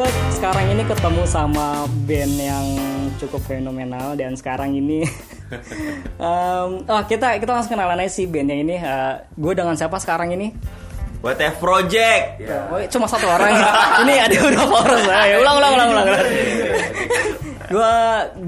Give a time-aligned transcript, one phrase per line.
[0.00, 2.66] gue sekarang ini ketemu sama band yang
[3.20, 5.04] cukup fenomenal dan sekarang ini
[6.16, 8.80] um, oh kita kita langsung kenalan aja sih bandnya ini.
[8.80, 10.56] Uh, gue dengan siapa sekarang ini?
[11.20, 12.48] WTF Project.
[12.72, 13.52] Oh, cuma satu orang.
[14.08, 15.04] ini ada beberapa orang.
[15.04, 16.08] Ayo, ulang ulang ulang ulang.
[17.76, 17.94] Gue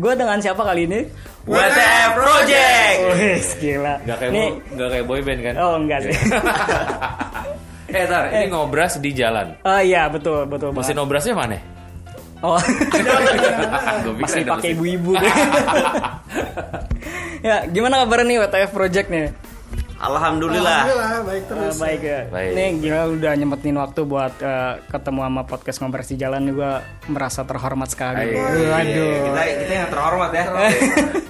[0.02, 1.04] gue dengan siapa kali ini?
[1.44, 2.96] WTF Project.
[3.12, 3.94] Wih, gila.
[4.08, 5.54] Gak kayak Nih, boy, gak kayak boyband kan?
[5.60, 6.16] oh enggak sih.
[7.93, 9.56] Eh tar, ini ngobras di jalan.
[9.62, 10.72] Oh iya betul betul.
[10.72, 11.04] Mesin banget.
[11.04, 11.58] obrasnya mana?
[12.43, 12.58] Oh.
[14.18, 15.30] Masih pakai ibu-ibu deh.
[17.46, 19.30] ya, gimana kabar nih WTF Project nih?
[20.02, 20.82] Alhamdulillah.
[20.82, 21.75] Alhamdulillah baik Eh, terus.
[21.79, 22.21] baik ya.
[22.26, 22.50] Baik.
[22.58, 26.71] Nih gila udah nyempetin waktu buat eh, ketemu sama podcast ngobrol di jalan juga
[27.07, 28.35] merasa terhormat sekali.
[28.35, 28.66] Ayo.
[28.66, 29.14] Waduh.
[29.30, 30.44] Kita kita yang terhormat ya.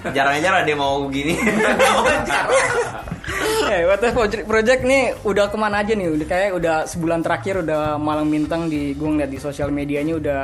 [0.09, 1.37] Jarang-jarang dia mau gini.
[3.23, 6.11] Eh, WTF Project, Project nih udah ke mana aja nih?
[6.11, 10.41] Udah kayak udah sebulan terakhir udah malang bintang di gue ngeliat di sosial medianya udah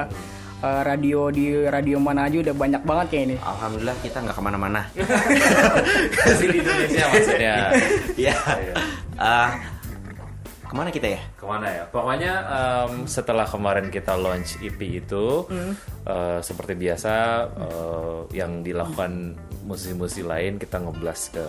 [0.64, 3.36] eh, radio di radio mana aja udah banyak banget kayak ini.
[3.44, 4.82] Alhamdulillah kita nggak ke mana-mana.
[6.26, 7.54] Masih di Indonesia maksudnya.
[8.16, 8.36] ya.
[9.20, 9.50] Eh,
[10.64, 11.22] ke mana kita ya?
[11.36, 11.84] Ke mana ya?
[11.90, 15.50] Pokoknya em, setelah kemarin kita launch EP itu,
[16.08, 17.14] eh, seperti biasa
[17.60, 19.36] eh, yang dilakukan
[19.68, 21.46] musisi-musisi lain kita ngeblas ke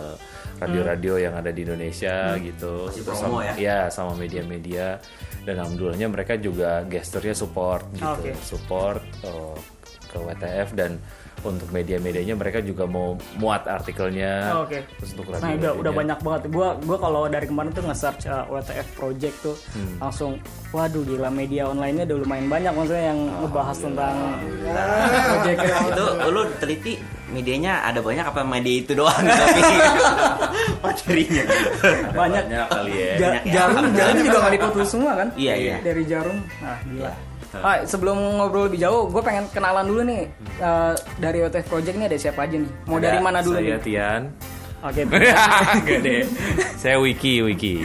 [0.60, 2.92] radio-radio yang ada di Indonesia gitu.
[2.92, 3.88] Masih promo sama, ya?
[3.88, 5.00] sama media-media
[5.48, 8.32] dan alhamdulillahnya mereka juga gesturnya support gitu, Oke.
[8.44, 9.56] support eh,
[10.10, 11.00] ke WTF dan
[11.42, 14.52] untuk media-medianya mereka juga mau muat artikelnya.
[14.52, 14.84] Oh, Oke.
[14.96, 16.42] Terus untuk Nah udah udah banyak banget.
[16.48, 19.96] Gua gua kalau dari kemarin tuh nge-search uh, WTF Project tuh Hmm.
[20.00, 20.32] langsung
[20.70, 23.84] waduh gila media online-nya udah lumayan banyak maksudnya yang Oh, ngebahas iya.
[23.84, 24.14] tentang
[25.26, 26.92] project itu lu teliti
[27.28, 29.60] medianya ada banyak apa media itu doang tapi
[30.80, 31.42] materinya
[32.12, 32.44] banyak.
[32.46, 33.12] banyak kali ya.
[33.12, 33.52] Ja- Banyak ya.
[33.52, 35.28] jarum jarum juga nggak diputus semua kan?
[35.34, 35.76] Iya, iya.
[35.80, 36.36] Dari jarum.
[36.60, 37.12] Nah gila.
[37.52, 42.06] Ah, sebelum ngobrol lebih jauh, gue pengen kenalan dulu nih uh, dari WTF Project nih
[42.06, 42.70] ada siapa aja nih?
[42.84, 43.82] Mau dari mana dulu Saya nih?
[43.82, 44.22] Tian.
[44.80, 45.00] Oke.
[45.76, 46.22] Enggak deh.
[46.74, 47.84] Saya Wiki, Wiki.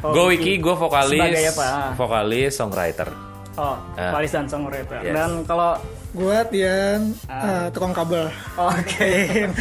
[0.00, 0.52] Oh, gue Wiki.
[0.56, 1.66] Gue vokalis, Sebagai apa?
[1.94, 3.08] vokalis, songwriter.
[3.56, 4.12] Oh, Ah.
[4.12, 5.00] vokalis dan songwriter.
[5.00, 5.12] Yes.
[5.12, 5.80] Dan kalau
[6.12, 7.64] Gue Tian Ah.
[7.64, 8.28] eh, tukang kabel.
[8.54, 9.12] oke.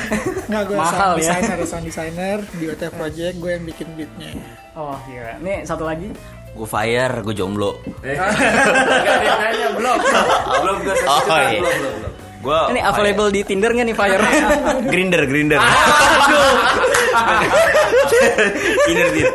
[0.47, 1.19] Nggak gue Mahal sound ya.
[1.35, 4.31] designer, sound designer di WT Project gue yang bikin beatnya.
[4.71, 5.35] Oh, gila.
[5.39, 6.11] Nih satu lagi.
[6.55, 7.83] Gue fire gue jomblo.
[8.03, 8.15] Gak
[9.03, 9.97] ada yang nanya belum.
[10.63, 11.59] belum gue oh iya.
[12.45, 14.21] gue Ini available di Tinder nggak nih Fire?
[14.93, 15.59] grinder grinder.
[18.85, 19.31] Tinder Tinder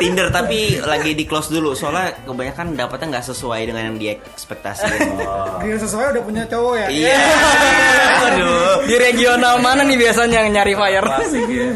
[0.00, 1.76] Tinder tapi lagi di close dulu.
[1.76, 5.20] Soalnya kebanyakan dapatnya nggak sesuai dengan yang dia ekspektasiin
[5.60, 6.86] Dia sesuai udah punya cowok ya.
[6.88, 7.18] iya.
[8.26, 11.06] Aduh di regional mana nih biasanya yang nyari Fire?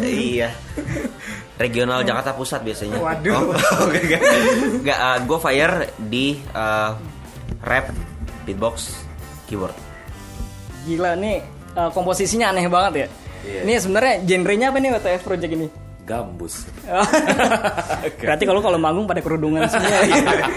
[0.02, 0.48] iya
[1.54, 3.34] regional Jakarta Pusat biasanya Waduh.
[3.54, 4.20] oh, enggak
[4.82, 6.90] enggak gue fire di eh,
[7.62, 7.86] rap
[8.42, 9.06] beatbox
[9.46, 9.74] keyboard
[10.84, 11.38] Gila nih
[11.74, 13.08] eh, komposisinya aneh banget ya.
[13.44, 13.60] Iya.
[13.64, 15.66] Ini sebenarnya genrenya apa nih WTF Project ini?
[16.04, 16.68] Gambus.
[18.24, 19.88] Berarti kalau kalau manggung pada kerudungan semua.
[20.04, 20.48] ya.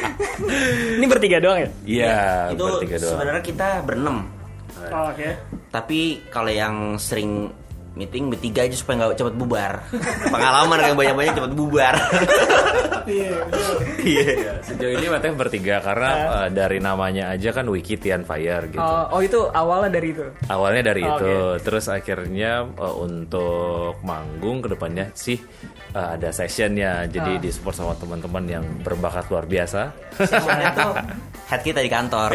[0.99, 1.69] ini bertiga doang ya?
[1.87, 2.15] Iya,
[2.51, 3.11] itu bertiga doang.
[3.15, 4.17] sebenarnya kita berenam
[4.87, 5.33] Oh, Oke.
[5.67, 7.49] tapi kalau yang sering
[7.95, 9.73] meeting bertiga aja supaya nggak cepet bubar.
[10.33, 11.95] Pengalaman kayak banyak banyak cepet bubar.
[13.07, 16.11] Iya Sejauh ini WTF bertiga karena
[16.43, 18.83] eh, dari namanya aja kan Wiki Tian Fire gitu.
[18.83, 20.27] Oh, oh, itu awalnya dari itu.
[20.51, 25.39] Awalnya dari Oh, itu, terus akhirnya eh, untuk manggung ke depannya sih
[25.97, 29.89] eh, ada sessionnya, jadi disupport sama teman-teman yang berbakat luar biasa.
[30.21, 30.93] Tuh
[31.47, 32.27] head kita di kantor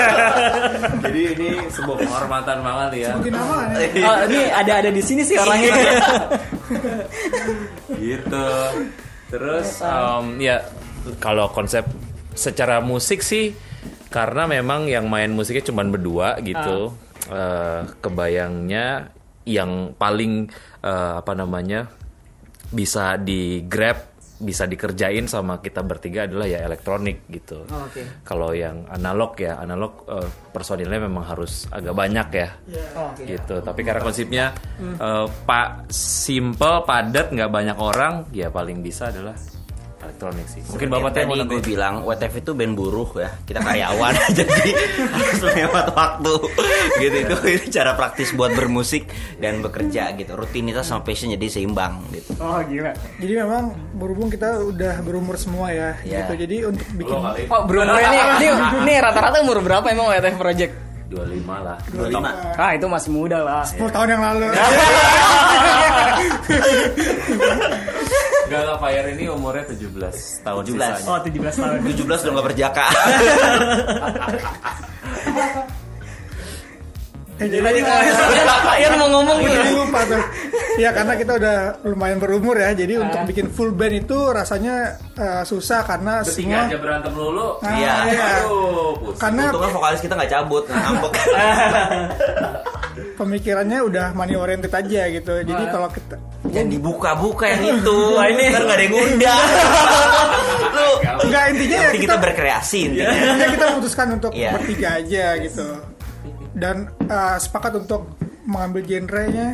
[1.08, 3.10] jadi ini sebuah penghormatan banget ya.
[3.16, 3.88] Nama nih.
[4.04, 5.72] Oh, ini ada ada di sini sih orangnya.
[7.96, 8.48] gitu.
[9.32, 10.60] Terus em, ya
[11.16, 11.88] kalau konsep
[12.36, 13.56] secara musik sih
[14.12, 16.92] karena memang yang main musiknya cuma berdua gitu.
[17.32, 19.08] eh, kebayangnya
[19.48, 20.50] yang paling
[20.84, 21.88] eh, apa namanya
[22.70, 24.10] bisa di grab
[24.40, 27.68] bisa dikerjain sama kita bertiga adalah ya elektronik gitu.
[27.68, 28.24] Oh, Oke.
[28.24, 32.48] Kalau yang analog ya analog eh, personilnya memang harus agak banyak ya
[32.96, 33.20] Oh, oke.
[33.28, 33.60] gitu.
[33.60, 34.46] Tapi karena konsepnya
[34.80, 39.36] eh, pak simple, padat, nggak banyak orang, ya paling bisa adalah
[40.00, 40.60] elektronik sih.
[40.64, 44.70] Mungkin bapak tadi gue bilang WTF itu band buruh ya kita karyawan jadi
[45.12, 46.34] harus menghemat waktu
[46.98, 49.06] gitu itu itu cara praktis buat bermusik
[49.36, 52.96] dan bekerja gitu rutinitas sama passion jadi seimbang gitu Oh, gila.
[53.20, 56.24] Jadi memang berhubung kita udah berumur semua ya, Iya.
[56.24, 56.32] gitu.
[56.40, 58.48] Jadi untuk bikin Oh, Bruno ini, ini,
[58.80, 60.72] ini rata-rata umur berapa emang WTF Project?
[61.10, 61.76] 25 lah.
[61.90, 63.66] 25 Ah, itu masih muda lah.
[63.66, 64.46] 10 tahun yang lalu.
[68.50, 70.74] Gak lah Fire ini umurnya 17 tahun 17.
[70.74, 71.06] sisanya.
[71.06, 71.78] Oh 17 tahun.
[71.86, 72.84] 17 udah gak berjaka.
[77.40, 79.54] Eh, jadi Ian mau ngomong gitu.
[79.54, 80.20] jadi lupa tuh.
[80.76, 81.56] Ya karena kita udah
[81.88, 86.68] lumayan berumur ya, jadi untuk bikin full band itu rasanya eh, susah karena Bertiga semua
[86.68, 87.56] aja berantem lulu.
[87.64, 87.94] Ah, Iya.
[88.12, 88.26] iya.
[88.44, 89.16] Aduh.
[89.16, 91.12] Karena Untungnya vokalis kita gak cabut, ngambek.
[93.20, 95.32] pemikirannya udah money oriented aja gitu.
[95.40, 96.16] Jadi kalau kita
[96.50, 97.98] Jangan dibuka-buka yang itu.
[98.12, 99.46] Ini ntar gak ada yang ngundang.
[100.76, 100.88] Lu,
[101.26, 103.10] enggak intinya ya nanti kita, kita berkreasi intinya.
[103.10, 104.50] intinya kita memutuskan untuk Iya.
[104.54, 105.66] bertiga aja gitu.
[106.52, 108.02] Dan eh, sepakat untuk
[108.42, 109.48] mengambil genrenya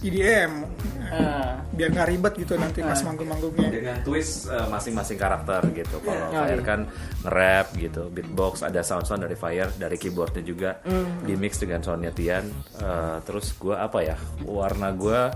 [0.00, 0.64] EDM
[1.04, 1.60] Ah.
[1.70, 3.68] biar nggak ribet gitu nanti pas manggung-manggungnya.
[3.68, 6.00] dengan twist uh, masing-masing karakter gitu.
[6.00, 6.64] Kalau Oh, Fire iya.
[6.64, 6.80] kan
[7.22, 10.80] nge-rap gitu, beatbox, ada sound-sound dari Fire, dari keyboardnya juga,
[11.20, 12.50] di mix dengan soundnya Tian.
[12.74, 15.30] Uh, terus gua apa ya, warna gua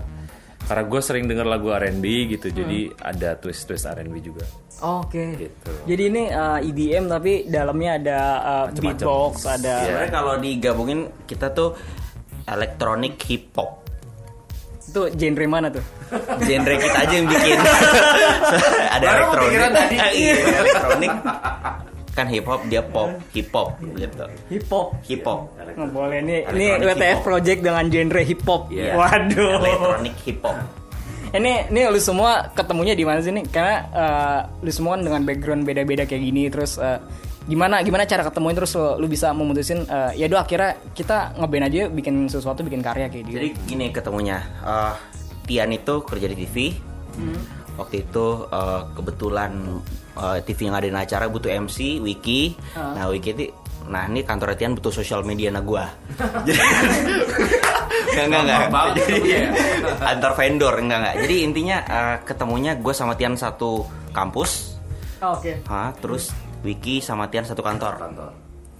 [0.69, 4.45] karena gue sering denger lagu R&B gitu, jadi ada twist-twist R&B juga.
[4.79, 5.25] Oke.
[5.35, 5.71] Gitu.
[5.83, 8.79] Jadi ini uh, EDM tapi dalamnya ada uh, Macem-macem.
[9.01, 9.83] beatbox, ada Iya.
[9.83, 11.73] Sebenarnya kalau digabungin kita tuh
[12.45, 13.81] elektronik hip hop.
[14.85, 15.85] itu genre mana tuh?
[16.41, 17.57] Genre kita aja yang bikin.
[18.97, 19.69] Ada Baru elektronik.
[19.69, 19.95] tadi.
[20.17, 21.13] Iya, elektronik.
[22.19, 24.25] Kan hip hop dia pop, hip hop gitu.
[24.51, 24.87] Hip hop.
[25.07, 25.55] Hip hop.
[25.55, 28.67] Nggak boleh ini ini WTF project dengan genre hip hop.
[28.67, 28.99] Iya.
[28.99, 29.63] Waduh.
[29.63, 30.59] Elektronik hip hop.
[31.31, 33.47] Ini ini lu semua ketemunya di mana sih nih?
[33.47, 36.99] Karena uh, lu semua kan dengan background beda-beda kayak gini terus uh,
[37.47, 41.65] gimana gimana cara ketemuin terus lu, lu bisa memutusin uh, ya doh akhirnya kita ngeband
[41.71, 43.35] aja bikin sesuatu bikin karya kayak gitu.
[43.39, 44.43] Jadi gini ketemunya.
[44.59, 44.93] Eh,
[45.47, 46.75] Tian itu kerja di TV.
[47.79, 49.79] Waktu itu eh, kebetulan
[50.19, 52.53] eh, TV yang ada acara butuh MC, Wiki.
[52.75, 53.45] Nah Wiki itu,
[53.87, 55.87] nah ini kantor Tian butuh sosial media nah gua.
[56.47, 56.59] Jadi
[58.27, 58.83] enggak enggak enggak.
[59.07, 59.29] Jadi
[60.03, 61.15] antar vendor enggak enggak.
[61.23, 64.75] Jadi intinya eh, ketemunya gue sama Tian satu kampus.
[65.19, 65.59] Oh, Oke.
[65.67, 66.31] Hah, terus
[66.63, 67.99] Wiki sama Tian satu kantor.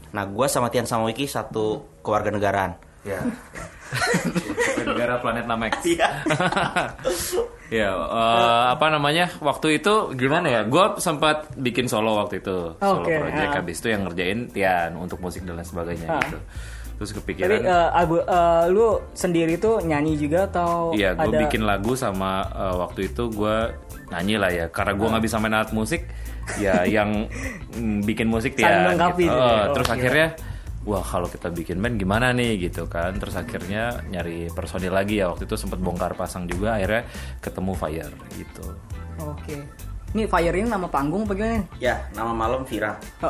[0.10, 2.72] Nah, gue sama Tian sama Wiki satu keluarga negaraan.
[3.08, 3.20] Ya.
[4.84, 5.74] Negara planet Namek.
[5.86, 6.10] Iya.
[7.70, 9.30] ya, eh, apa namanya?
[9.40, 10.62] Waktu itu gimana ya?
[10.64, 13.46] Gue sempat bikin solo waktu itu, solo Oke, project.
[13.46, 13.56] ah.
[13.58, 16.22] Habis itu yang ngerjain Tian untuk musik dan lain sebagainya Ah.
[16.24, 16.38] gitu.
[17.00, 21.38] Terus Tapi kepikiran, uh, albu- uh, lu sendiri tuh nyanyi juga atau iya, gue ada
[21.48, 23.56] bikin lagu sama eh, waktu itu gue
[24.10, 24.66] nyanyi lah ya.
[24.68, 26.04] Karena gue nggak bisa main alat musik,
[26.60, 27.24] ya yang
[28.10, 28.68] bikin musik gitu.
[28.68, 29.32] gitu ya.
[29.32, 29.96] Eh, Oh, terus gila.
[29.96, 30.28] akhirnya
[30.82, 35.28] wah kalau kita bikin band gimana nih gitu kan terus akhirnya nyari personil lagi ya
[35.28, 37.04] waktu itu sempat bongkar pasang juga akhirnya
[37.40, 38.66] ketemu Fire gitu
[39.20, 39.60] Oke.
[40.10, 41.60] Ini Fire ini nama panggung apa gimana?
[41.60, 41.64] nih?
[41.78, 42.98] Ya, nama malam Vira.
[43.22, 43.30] Oh,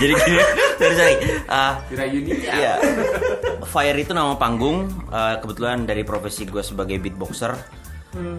[0.00, 0.40] Jadi gini,
[0.78, 1.14] sorry, sorry.
[1.44, 2.80] Ah, Kira Yudi Iya.
[3.66, 4.88] Fire itu nama panggung.
[5.10, 7.52] eh, kebetulan dari profesi gue sebagai beatboxer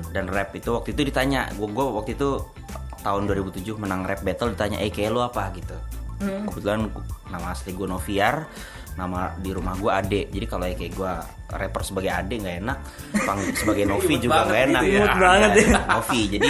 [0.09, 1.53] dan rap itu waktu itu ditanya.
[1.53, 2.42] Gue waktu itu
[3.00, 5.75] tahun 2007 menang rap battle ditanya, eh kayak lu apa gitu.
[6.22, 8.36] Kebetulan gu- nama asli gue Noviar,
[8.94, 10.22] nama di rumah gue Ade.
[10.28, 11.14] Jadi kalau ya kayak gue
[11.52, 12.78] rapper sebagai Ade nggak enak,
[13.20, 14.82] pang sebagai Novi juga nggak enak.
[14.82, 15.00] gitu ya.
[15.00, 15.68] Imut banget ya.
[15.90, 16.22] Novi.
[16.30, 16.50] Jadi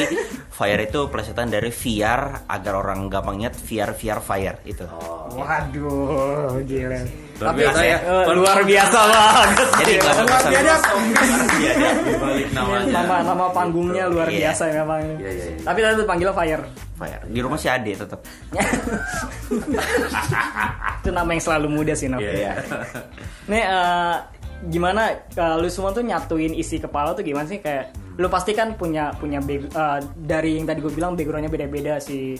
[0.52, 4.86] Fire itu plesetan dari VR agar orang gampang ingat VR VR Fire itu.
[5.32, 7.02] Waduh, gila.
[7.42, 7.98] Luar biasa ya.
[8.32, 9.50] Luar biasa banget.
[9.82, 10.76] Jadi ada
[11.62, 11.92] Iya, iya.
[12.18, 14.54] balik namanya nama nama panggungnya luar Iya.
[14.54, 15.02] biasa memang.
[15.18, 15.46] Iya, iya.
[15.66, 16.64] Tapi tadi panggilnya Fire.
[16.96, 17.22] Fire.
[17.26, 18.20] Di rumah si Ade tetap.
[21.02, 22.22] Itu nama yang selalu muda sih, Nov.
[22.22, 24.16] Nih eh,
[24.70, 27.90] gimana eh, lu semua tuh nyatuin isi kepala tuh gimana sih kayak
[28.22, 32.38] lu pasti kan punya punya eh, dari yang tadi gue bilang backgroundnya beda-beda sih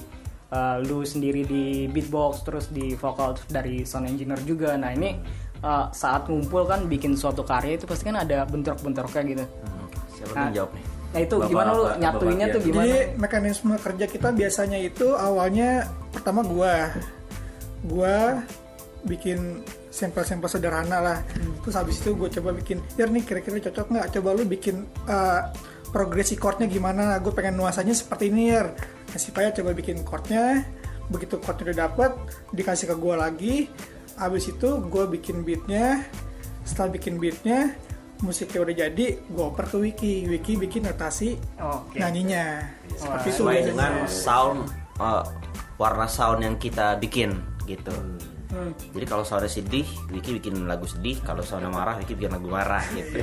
[0.52, 5.16] Eh, lu sendiri di beatbox terus di vokal dari sound engineer juga nah ini
[5.58, 9.46] eh, saat ngumpul kan bikin suatu karya itu pasti kan ada bentrok-bentroknya gitu
[10.12, 10.84] Siapa Nah, yang jawab nih?
[11.12, 14.80] nah itu Bapak- gimana lu Bapak- nyatuinnya Bapak tuh gimana Jadi mekanisme kerja kita biasanya
[14.82, 15.70] itu awalnya
[16.12, 16.76] pertama gua
[17.82, 18.44] gua
[19.02, 21.18] bikin sampel-sampel sederhana lah.
[21.64, 24.08] Terus habis itu gue coba bikin, ya nih kira-kira cocok nggak?
[24.14, 25.52] Coba lu bikin uh,
[25.90, 27.18] progresi chordnya gimana?
[27.18, 28.72] Gue pengen nuansanya seperti ini ya.
[29.12, 30.64] Nah, si Paya coba bikin chordnya.
[31.12, 32.12] Begitu chordnya udah dapet,
[32.56, 33.56] dikasih ke gue lagi.
[34.16, 36.08] Habis itu gue bikin beatnya.
[36.64, 37.76] Setelah bikin beatnya,
[38.24, 40.16] musiknya udah jadi, gue oper ke Wiki.
[40.32, 42.00] Wiki bikin notasi Oke.
[42.00, 42.64] nyanyinya.
[42.96, 43.44] Seperti itu.
[43.76, 44.72] Dengan sound
[45.04, 45.24] eh,
[45.76, 47.36] warna sound yang kita bikin
[47.68, 47.92] gitu.
[48.52, 48.76] Hmm.
[48.96, 51.20] Jadi kalau soundnya sedih, Wiki bikin lagu sedih.
[51.24, 53.20] Kalau soundnya marah, Wiki bikin lagu marah gitu.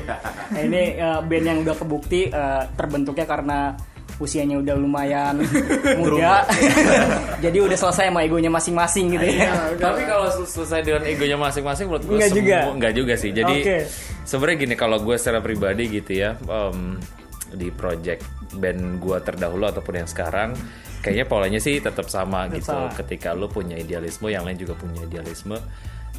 [0.52, 3.59] Nah, ini eh, band yang udah kebukti eh, terbentuknya karena
[4.19, 5.39] usianya udah lumayan
[6.01, 6.43] muda.
[7.45, 9.75] Jadi udah selesai sama egonya masing-masing gitu ya.
[9.75, 12.59] Tapi kalau sel- selesai dengan egonya masing-masing menurut gue Enggak juga.
[12.69, 13.31] enggak juga sih.
[13.31, 13.79] Jadi Oke.
[14.23, 16.99] sebenarnya gini kalau gue secara pribadi gitu ya, em,
[17.49, 20.53] di project band gua terdahulu ataupun yang sekarang
[21.01, 22.93] kayaknya polanya sih tetap sama gitu sama.
[22.93, 25.57] ketika lu punya idealisme yang lain juga punya idealisme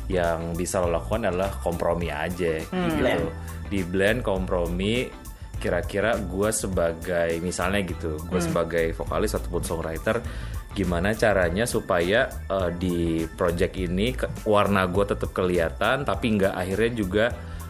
[0.10, 3.30] yang bisa lo lakukan adalah kompromi aja gitu
[3.66, 5.06] di blend kompromi
[5.60, 10.24] kira-kira gue sebagai misalnya gitu gue sebagai vokalis ataupun songwriter
[10.70, 12.98] gimana caranya supaya eh, di
[13.28, 17.26] project ini ke- warna gue tetap kelihatan tapi nggak akhirnya juga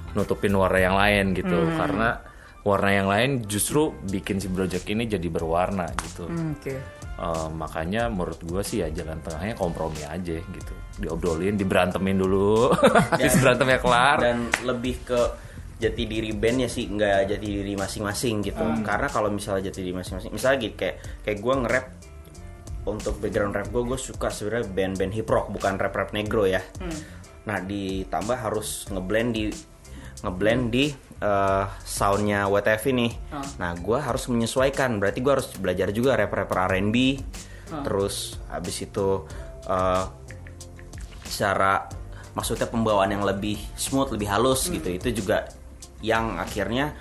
[0.09, 1.53] nutupin warna yang lain gitu.
[1.71, 2.17] Karena
[2.59, 6.25] warna yang lain justru bikin si project ini jadi berwarna gitu.
[6.25, 6.73] Hmm, Oke.
[7.13, 10.73] Eh, makanya menurut gue sih ya jalan tengahnya kompromi aja gitu.
[10.97, 12.73] Diobrolin diberantemin dulu.
[13.15, 14.17] Habis berantemnya kelar.
[14.19, 15.19] dan lebih ke
[15.79, 18.63] jati diri band ya sih nggak jati diri masing-masing gitu.
[18.83, 21.87] Karena kalau misalnya jati diri masing-masing misalnya gitu kayak kayak gue nge-rap
[22.87, 26.59] untuk background rap gue gue suka sebenarnya band-band hip rock bukan rap rap negro ya.
[27.47, 29.43] Nah ditambah harus ngeblend di
[30.19, 30.85] ngeblend di
[31.23, 33.07] eh, soundnya WTF ini.
[33.57, 34.99] Nah gue harus menyesuaikan.
[34.99, 36.95] Berarti gue harus belajar juga rap rapper R&B
[37.69, 39.23] terus habis itu
[39.69, 40.03] eh,
[41.29, 41.85] secara
[42.33, 45.49] maksudnya pembawaan yang lebih smooth lebih halus gitu itu juga
[45.99, 46.95] yang akhirnya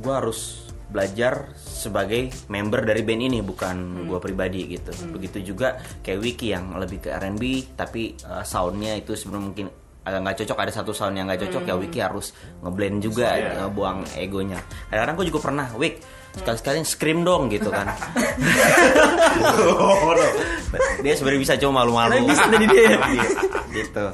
[0.00, 4.92] gue harus belajar sebagai member dari band ini bukan gue pribadi gitu.
[5.08, 9.66] Begitu juga kayak Wiki yang lebih ke R&B tapi uh, soundnya itu sebenarnya mungkin
[10.04, 10.58] agak nggak cocok.
[10.68, 14.60] Ada satu sound yang nggak cocok ya Wiki harus ngeblend juga ngebuang egonya.
[14.92, 15.94] Kadang-kadang gue juga pernah Wik
[16.32, 17.88] sekali-sekali scream dong gitu kan.
[21.04, 22.28] Dia sebenarnya bisa cuma malu-malu.
[22.28, 22.96] Bisa dari dia.
[23.72, 24.04] Gitu.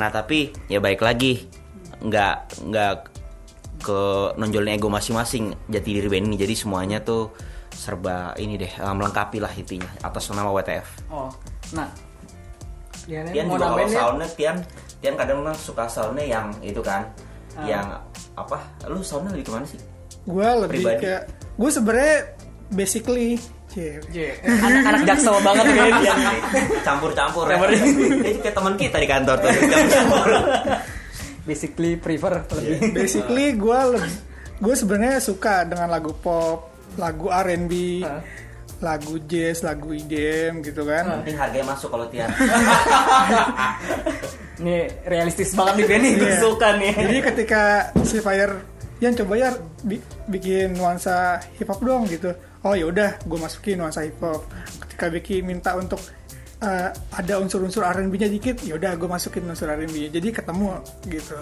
[0.00, 1.44] Nah tapi ya baik lagi.
[2.00, 3.11] Nggak nggak
[3.82, 4.00] ke
[4.38, 7.34] nonjolin ego masing-masing jati diri band ini jadi semuanya tuh
[7.68, 11.28] serba ini deh eh, melengkapi lah intinya atas nama WTF Oh.
[11.74, 11.90] Nah.
[13.02, 13.88] Tian mau juga kalau ya?
[13.90, 14.56] soundnya Tian
[15.02, 17.02] Tian kadang kadang suka soundnya yang itu kan
[17.66, 17.98] yang
[18.32, 19.80] apa lu soundnya lebih ke mana sih
[20.22, 21.02] gue lebih Pribadi.
[21.02, 21.14] ke
[21.58, 22.16] gue sebenarnya
[22.70, 23.96] basically J.
[24.44, 26.14] Anak-anak jaksel banget kan dia.
[26.84, 27.68] campur-campur ya Campur.
[27.72, 30.28] Ini kayak teman kita di kantor tuh campur-campur
[31.42, 32.92] Basically prefer lebih.
[32.92, 33.80] basically gue
[34.56, 38.22] gue sebenarnya suka dengan lagu pop lagu R&B Hah?
[38.78, 42.30] lagu jazz lagu EDM gitu kan penting harganya masuk kalau Tian
[44.54, 46.38] Ini realistis banget nih Benny Iya.
[46.38, 46.92] suka nih.
[46.94, 47.62] jadi ketika
[48.02, 48.62] si Fire
[48.98, 49.50] yang coba ya
[49.82, 52.30] bi- bikin nuansa hip hop dong gitu
[52.62, 54.46] oh ya udah gue masukin nuansa hip hop
[54.80, 55.98] ketika Becky minta untuk
[56.62, 61.34] eh, ada unsur-unsur R&B-nya dikit ya udah gue masukin unsur R&B jadi ketemu gitu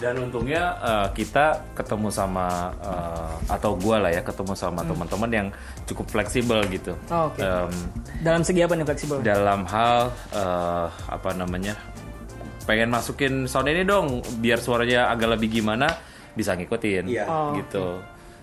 [0.00, 5.48] Dan untungnya eh, kita ketemu sama eh, atau gua lah ya ketemu sama teman-teman yang
[5.84, 6.98] cukup fleksibel gitu.
[7.06, 7.38] Oh, oke.
[7.38, 7.70] Em,
[8.18, 9.22] Dalam segi apa nih fleksibel?
[9.22, 11.78] dalam hal eh, apa namanya
[12.66, 15.86] pengen masukin sound ini dong biar suaranya agak lebih gimana
[16.34, 17.24] bisa ngikutin Iya.
[17.30, 18.02] Oh, gitu.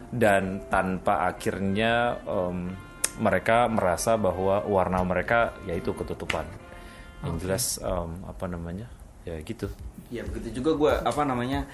[0.10, 2.72] Dan tanpa akhirnya em,
[3.20, 6.48] mereka merasa bahwa warna mereka yaitu ketutupan.
[7.22, 8.88] Yang jelas em, apa namanya
[9.28, 9.68] ya gitu.
[10.10, 11.68] Ya begitu juga gue apa namanya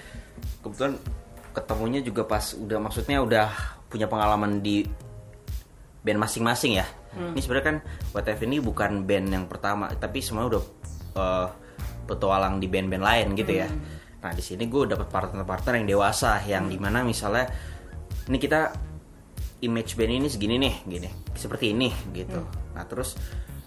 [0.60, 0.98] kebetulan
[1.54, 3.48] ketemunya juga pas udah maksudnya udah
[3.88, 4.84] punya pengalaman di
[6.02, 6.86] band masing-masing ya.
[7.16, 7.76] Ini sebenarnya kan
[8.12, 10.62] WTF ini bukan band yang pertama tapi semua udah
[11.16, 11.48] eh,
[12.06, 13.68] petualang di band-band lain gitu ya.
[14.22, 17.50] Nah di sini gue dapet partner-partner yang dewasa yang di mana misalnya
[18.26, 18.74] ini kita
[19.64, 21.08] image band ini segini nih gini.
[21.32, 22.44] Seperti ini gitu.
[22.76, 23.16] Nah terus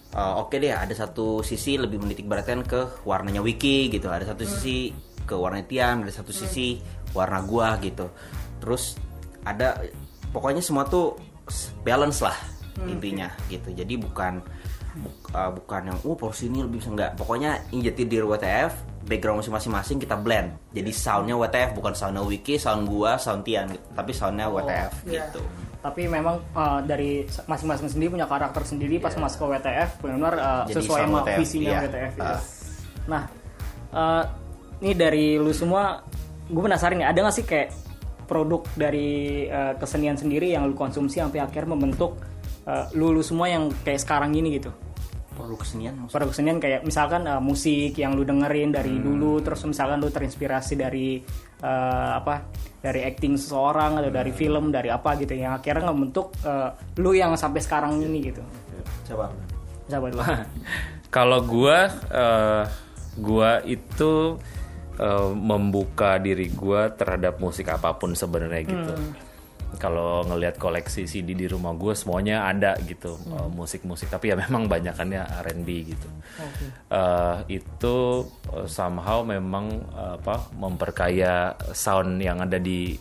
[0.09, 4.09] Uh, oke deh ada satu sisi lebih menitik beratkan ke warnanya Wiki gitu.
[4.09, 4.89] Ada satu sisi
[5.29, 6.81] ke warna Tian ada satu sisi
[7.13, 8.09] warna gua gitu.
[8.57, 8.97] Terus
[9.45, 9.77] ada
[10.33, 11.13] pokoknya semua tuh
[11.85, 12.33] balance lah
[12.89, 13.69] intinya gitu.
[13.69, 14.41] Jadi bukan
[14.97, 16.89] buk- uh, bukan yang oh porsi ini lebih bisa.
[16.89, 17.13] Enggak.
[17.13, 20.73] Pokoknya ini jati diri WTF background masing-masing kita blend.
[20.73, 25.29] Jadi soundnya WTF bukan soundnya Wiki sound gua sound Tian tapi soundnya WTF iya.
[25.29, 30.35] gitu Tapi memang uh, dari masing-masing sendiri punya karakter sendiri pas masuk ke WTF benar-benar
[30.35, 31.79] uh, Jadi sesuai sama WTF, visinya iya.
[31.87, 32.13] WTF.
[32.19, 32.41] Ah.
[33.07, 33.23] Nah,
[33.95, 34.23] uh,
[34.83, 36.03] ini dari lu semua,
[36.51, 37.69] gue penasaran nih, ada nggak sih kayak
[38.27, 42.19] produk dari uh, kesenian sendiri yang lu konsumsi sampai akhir membentuk
[42.67, 44.75] uh, lu lu semua yang kayak sekarang gini gitu?
[45.39, 46.11] perlu kesenian maksudnya.
[46.11, 49.05] Produk kesenian kayak misalkan uh, musik yang lu dengerin dari Hmm.
[49.07, 51.23] dulu, terus misalkan lu terinspirasi dari
[51.63, 52.45] uh, apa?
[52.79, 54.17] Dari acting seseorang atau Hmm.
[54.23, 58.43] dari film, dari apa gitu yang akhirnya ngebentuk uh, lu yang sampai sekarang ini gitu.
[59.09, 59.27] coba
[59.89, 60.23] Coba dulu.
[61.15, 62.63] Kalau gua eh,
[63.17, 64.37] gua itu
[65.01, 68.93] eh, membuka diri gua terhadap musik apa pun sebenarnya gitu.
[69.77, 74.09] Kalau ngelihat koleksi CD di rumah gua semuanya ada gitu eh, musik-musik.
[74.09, 76.09] Tapi ya memang banyakannya R&B gitu.
[76.89, 77.97] Eh, itu
[78.55, 82.97] eh, somehow memang apa memperkaya sound yang ada di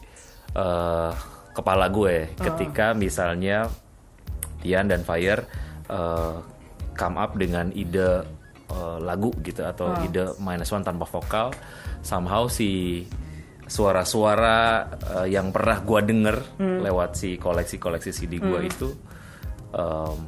[0.52, 1.12] eh,
[1.56, 2.38] kepala gue.
[2.38, 3.66] Ketika misalnya
[4.62, 5.42] Tian dan Fire
[5.90, 6.34] eh,
[6.94, 8.22] come up dengan ide
[8.70, 11.54] eh, lagu gitu atau ide minus one tanpa vokal
[12.02, 13.02] somehow si
[13.68, 14.88] suara-suara
[15.20, 18.88] eh, yang pernah gue denger lewat si koleksi-koleksi CD gue itu
[19.76, 20.18] em,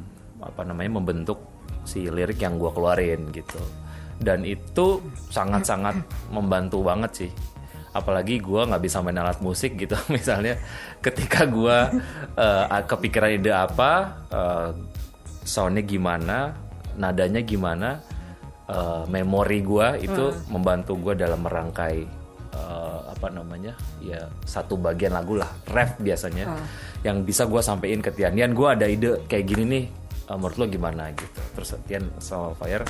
[0.41, 1.41] apa namanya membentuk
[1.81, 3.57] si lirik yang gue keluarin gitu.
[4.21, 5.01] Dan itu
[5.33, 5.97] sangat-sangat
[6.29, 7.31] membantu banget sih.
[7.91, 10.61] Apalagi gue nggak bisa main alat musik gitu misalnya.
[11.01, 11.77] Ketika gue
[12.37, 13.91] eh, kepikiran ide apa
[14.29, 14.69] eh,
[15.41, 16.53] soundnya gimana
[17.01, 17.97] nadanya gimana
[18.69, 22.20] eh, memori gue itu membantu gue dalam merangkai
[22.51, 26.45] eh, apa namanya ya satu bagian lagu lah ref biasanya
[27.01, 29.83] yang bisa gue sampein ke Tian Tian gue ada ide kayak gini nih
[30.29, 32.85] eh, menurut lo gimana gitu terus Tian sama Fire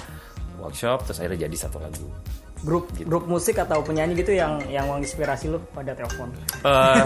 [0.60, 2.06] workshop terus akhirnya jadi satu lagu
[2.62, 6.30] grup grup musik atau penyanyi gitu yang yang menginspirasi lu pada telepon
[6.62, 7.04] Eh,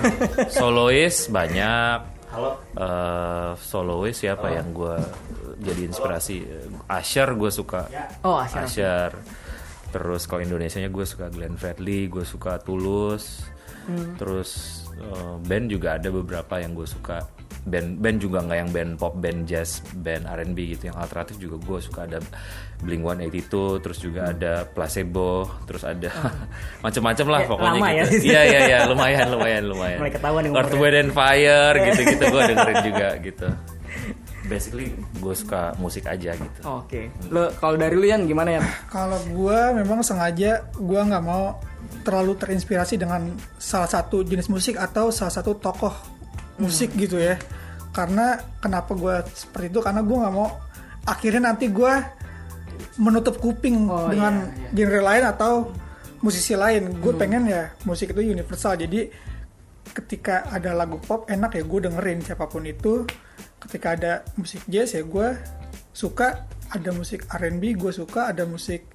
[0.52, 2.00] solois banyak.
[2.36, 2.60] Halo.
[3.56, 5.00] solois siapa yang gue
[5.64, 6.44] jadi inspirasi?
[6.92, 7.88] Asher gue suka.
[8.28, 9.12] oh Asyar Asher.
[9.96, 13.48] Terus kalau Indonesianya gue suka Glenn Fredly, gue suka Tulus.
[14.20, 14.50] Terus
[14.92, 17.24] eh, band juga ada beberapa yang gue suka.
[17.66, 21.58] Band band juga nggak yang band pop, band jazz, band R&B gitu yang alternatif juga
[21.58, 22.20] gue suka ada
[22.78, 26.12] Blink 182, terus juga ada Placebo, terus ada
[26.86, 28.04] macam-macam lah Ya, pokoknya lama ya.
[28.06, 28.26] gitu.
[28.30, 29.98] Iya iya iya lumayan lumayan lumayan.
[29.98, 30.76] Mulai ketahuan Earth.
[30.76, 33.48] Wind and Fire gitu-gitu gue dengerin juga gitu.
[34.46, 36.60] Basically gue suka musik aja gitu.
[36.62, 38.62] oke lu kalau dari lu Yan gimana ya
[38.96, 41.58] Kalau gua memang sengaja gua nggak mau
[42.06, 45.94] terlalu terinspirasi dengan salah satu jenis musik atau salah satu tokoh
[46.62, 47.36] musik gitu ya.
[47.92, 49.80] Karena kenapa gua seperti itu?
[49.82, 50.48] Karena gua nggak mau
[51.06, 52.02] akhirnya nanti gua
[52.96, 55.54] menutup kuping Oh, dengan iya, genre lain atau
[56.24, 56.96] musisi lain.
[57.04, 58.80] Gue pengen ya musik itu universal.
[58.80, 59.12] Jadi
[59.96, 63.04] ketika ada lagu pop enak ya gue dengerin siapa pun itu.
[63.66, 65.28] Ketika ada musik jazz ya gue
[65.92, 66.46] suka.
[66.70, 68.30] Ada musik R&B gue suka.
[68.30, 68.86] Ada musik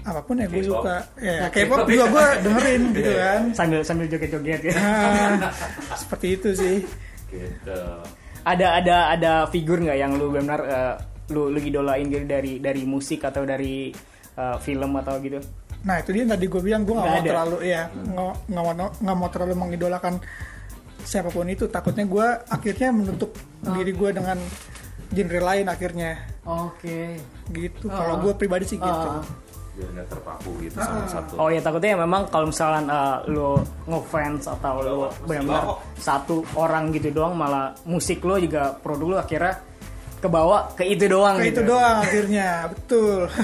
[0.00, 1.04] apa pun ya gue suka.
[1.20, 3.40] Ya K-pop juga gue dengerin gitu kan.
[3.52, 5.52] sambil sambil joget-joget ya Nah,
[6.00, 6.76] seperti itu sih.
[7.30, 7.78] Gitu.
[8.42, 10.94] ada ada ada figur nggak yang lu benar eh,
[11.30, 13.92] lu lu idolain gitu dari dari musik atau dari
[14.34, 15.38] eh, film atau gitu
[15.80, 17.30] Nah itu dia yang tadi gue bilang gue nggak mau ada.
[17.30, 20.14] terlalu ya nggak nggak mau nggak mau terlalu mengidolakan
[21.04, 21.66] siapa pun itu.
[21.66, 24.38] Takutnya gue akhirnya menutup diri gue dengan
[25.10, 26.10] genre lain akhirnya
[26.46, 27.00] oke
[27.50, 27.86] gitu.
[27.90, 29.08] Kalau gue pribadi sih gitu.
[29.80, 31.32] Nggak terpaku gitu sama satu.
[31.40, 33.56] Oh ya takutnya memang kalau misalkan eh, lu
[33.88, 39.56] ngefans atau lu benar-benar satu orang gitu doang malah musik lu juga produk lu akhirnya
[40.20, 41.60] kebawa ke itu doang Kayak gitu.
[41.64, 43.20] itu doang akhirnya betul.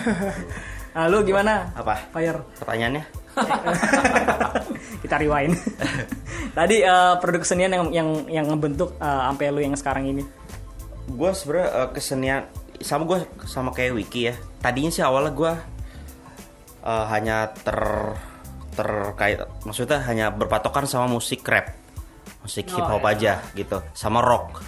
[0.97, 1.77] Nah, gimana?
[1.77, 2.09] Apa?
[2.09, 2.41] Fire.
[2.57, 3.05] Pertanyaannya?
[5.05, 5.55] Kita rewind.
[6.59, 10.25] Tadi eh, produk kesenian yang yang yang ngebentuk eh, sampai lu yang sekarang ini.
[11.07, 12.43] gue sebenarnya eh, kesenian
[12.83, 14.35] sama gue sama kayak Wiki ya.
[14.59, 15.53] Tadinya sih awalnya gue
[16.83, 17.81] eh, hanya ter
[18.77, 21.73] terkait maksudnya hanya berpatokan sama musik rap.
[22.45, 24.63] Musik hip hop aja gitu sama rock.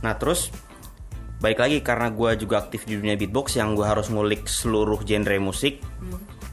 [0.00, 0.48] Nah terus
[1.40, 5.36] baik lagi karena gue juga aktif di dunia beatbox yang gue harus ngulik seluruh genre
[5.40, 5.80] musik.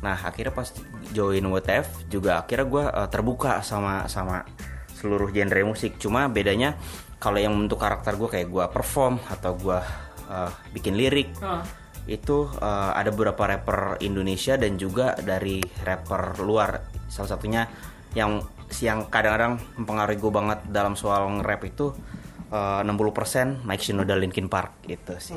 [0.04, 0.72] Nah akhirnya pas
[1.13, 4.43] join WTF juga akhirnya gue eh, terbuka sama sama
[4.98, 6.02] seluruh genre musik.
[6.02, 6.74] Cuma bedanya
[7.22, 9.80] kalau yang bentuk karakter gue kayak gue perform atau gue
[10.30, 11.30] eh, bikin lirik
[12.08, 16.82] itu eh, ada beberapa rapper Indonesia dan juga dari rapper luar.
[17.08, 17.67] Salah satunya
[18.15, 18.41] yang
[18.74, 21.96] yang kadang-kadang mempengaruhi gue banget dalam soal nge-rap itu
[22.52, 25.36] eh, 60% Mike Shinoda Linkin Park gitu sih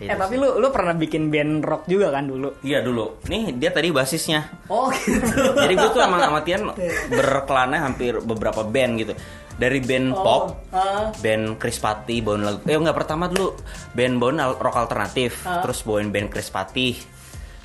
[0.00, 2.62] Itu Eh tapi lu lu pernah bikin band rock juga kan dulu?
[2.64, 3.22] Iya dulu.
[3.28, 4.48] Nih dia tadi basisnya.
[4.72, 5.56] Oh gitu.
[5.58, 6.72] Jadi gue tuh sama, sama Tian
[7.12, 9.14] berkelana hampir beberapa band gitu.
[9.52, 11.12] Dari band pop, ah.
[11.20, 12.64] band Chris Patti, bawain lagu.
[12.64, 13.52] Eh enggak pertama dulu
[13.92, 16.96] band bawain rock alternatif, terus bawain band Chris Patti.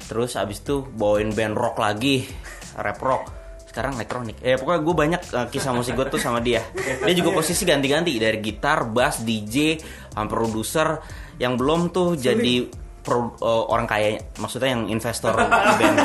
[0.07, 2.27] Terus abis itu bawain band rock lagi,
[2.79, 3.23] rap rock.
[3.67, 4.39] Sekarang elektronik.
[4.43, 6.63] Eh pokoknya gue banyak eh, kisah musik gue tuh sama dia.
[6.75, 9.79] Dia juga posisi ganti-ganti dari gitar, bass, DJ,
[10.11, 10.87] sampai produser.
[11.37, 12.65] Yang belum tuh jadi
[13.01, 15.47] pro- eh, orang kaya, maksudnya yang investor di
[15.79, 15.95] band.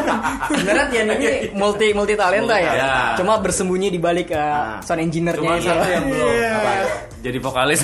[0.55, 2.73] Sebenarnya Tian ini multi multi talenta ya.
[2.73, 2.95] Ya.
[3.19, 6.73] Cuma bersembunyi di balik uh, sound engineer-nya Cuma satu yang belum apa,
[7.19, 7.81] jadi vokalis.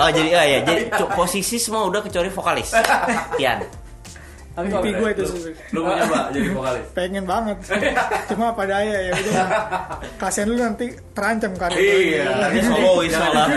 [0.00, 0.82] Oh jadi ah ya jadi
[1.14, 2.74] posisi semua udah kecuali vokalis.
[3.38, 3.81] Tian.
[4.52, 5.54] Tapi Mimpi gue itu sih.
[5.72, 6.84] Lu mau nyoba jadi vokalis?
[6.92, 7.56] pengen banget
[8.28, 9.46] cuma apa daya ya udah
[10.18, 12.52] kasihan lu nanti terancam kan Iya.
[12.52, 13.48] Dia solois malah.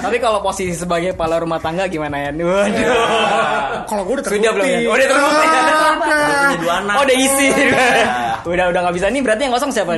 [0.00, 2.30] Tapi kalau posisi sebagai kepala rumah tangga gimana ya?
[2.32, 3.84] Waduh.
[3.84, 4.78] kalau gue udah terbukti Sudah belum ya?
[4.80, 5.46] Oh, udah terbukti.
[5.46, 5.98] Udah
[6.40, 6.94] punya dua anak.
[6.96, 7.48] Oh udah isi.
[8.48, 9.92] udah udah nggak bisa nih berarti yang kosong siapa?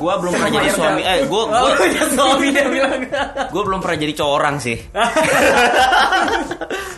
[0.00, 1.00] Gua belum pernah jadi suami.
[1.04, 3.04] Eh, gua gua, Oh, ya suami dia bilang.
[3.52, 4.76] gua belum pernah jadi cowok orang sih.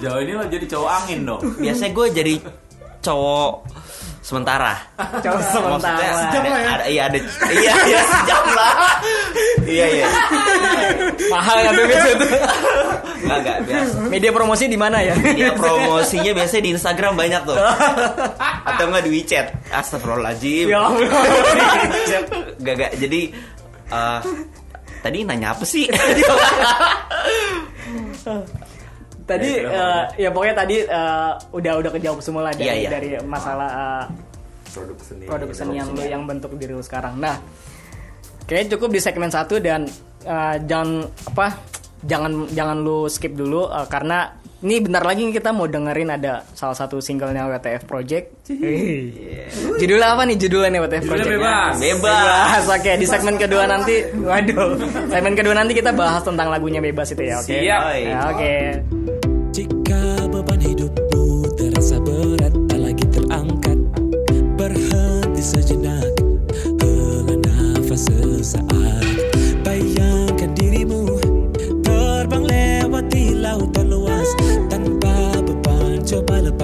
[0.03, 1.41] Jauh ini lo jadi cowok angin dong.
[1.59, 2.35] Biasanya gue jadi
[2.99, 3.53] cowok
[4.19, 4.75] sementara.
[4.99, 5.95] Cowok sementara.
[5.95, 6.71] Maksudnya Sejam lah ya.
[6.73, 7.19] Ada, iya ada
[7.51, 8.73] iya iya sejam lah.
[9.63, 10.07] iya iya.
[11.27, 12.27] Mahal kan tuh itu.
[13.23, 13.97] Enggak enggak biasa.
[14.11, 15.15] Media promosi di mana ya?
[15.15, 17.55] Dia promosinya biasanya di Instagram banyak tuh.
[18.67, 19.47] Atau enggak di WeChat.
[19.71, 20.67] Astagfirullahaladzim.
[20.67, 21.07] Ya Allah.
[22.61, 23.21] Gak gak jadi
[23.89, 24.21] eh,
[25.01, 25.89] tadi nanya apa sih?
[29.23, 32.89] Tadi eh, ya pokoknya tadi eh, udah udah kejawab semua lah dari Iya, iya.
[32.91, 34.05] dari masalah eh,
[34.73, 35.25] Produk seni.
[35.29, 37.21] produk kesenian lu yang bentuk diri lu sekarang.
[37.21, 37.37] Nah,
[38.49, 39.85] kayaknya cukup di segmen satu dan
[40.25, 41.47] eh, jangan apa
[42.03, 44.33] jangan jangan lu skip dulu eh, karena
[44.63, 48.47] ini bentar lagi kita mau dengerin ada salah satu singlenya WTF Project.
[48.47, 49.11] Hei.
[49.83, 51.31] Judulnya apa nih judulnya WTF Project?
[51.35, 51.75] bebas.
[51.83, 52.63] Bebas.
[52.71, 54.79] Oke, di segmen kedua nanti, waduh,
[55.11, 57.51] segmen kedua nanti kita bahas tentang lagunya bebas itu ya, oke?
[57.51, 57.83] Siap.
[57.99, 58.55] Ya, oke.
[59.03, 59.12] Jika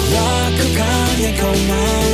[0.07, 2.06] Lakukan yang kau mau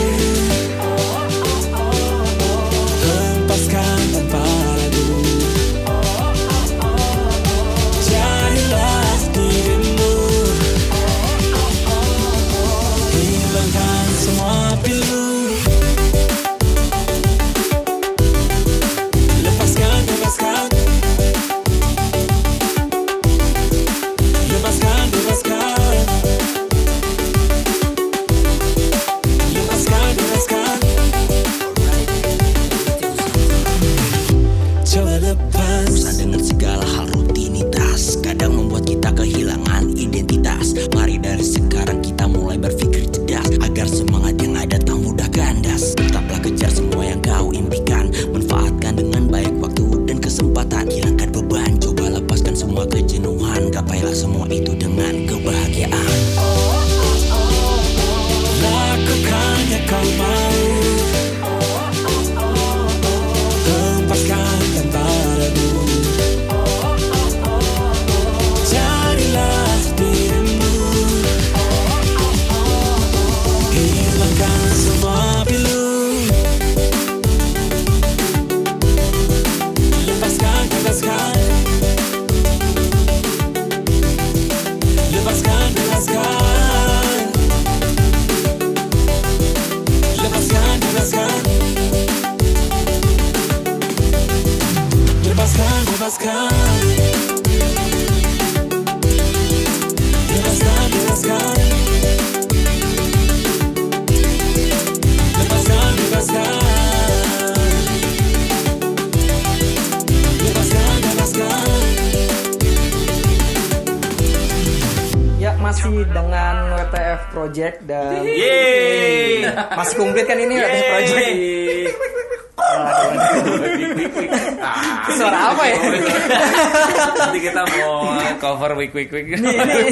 [128.91, 129.27] week week week.
[129.39, 129.87] ini, ini,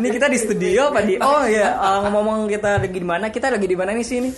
[0.00, 1.20] ini kita di studio apa di?
[1.20, 3.28] Oh ya eh, ngomong-ngomong kita lagi di mana?
[3.28, 4.30] Kita lagi di mana nih sih ini?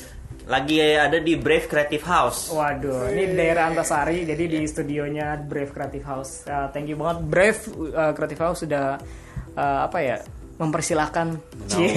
[0.50, 6.02] Lagi ada di Brave Creative House Waduh, ini daerah Antasari, jadi di studionya Brave Creative
[6.02, 6.42] House.
[6.50, 7.60] Uh, thank you banget Brave
[7.94, 8.98] uh, Creative House sudah
[9.54, 10.18] uh, apa ya
[10.62, 11.26] mempersilahkan,
[11.66, 11.90] Cie.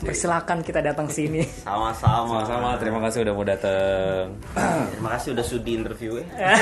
[0.00, 1.44] mempersilahkan kita datang sini.
[1.60, 4.32] Sama-sama Sama-sama, terima kasih udah mau datang.
[4.96, 6.26] Terima kasih udah sudi interview ya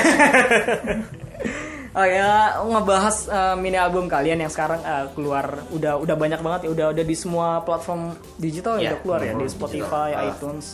[1.93, 6.59] Oh ya ngebahas uh, mini album kalian yang sekarang uh, keluar udah udah banyak banget
[6.65, 10.33] ya udah udah di semua platform digital Ya, udah keluar ya di Spotify, digital.
[10.33, 10.65] ITunes.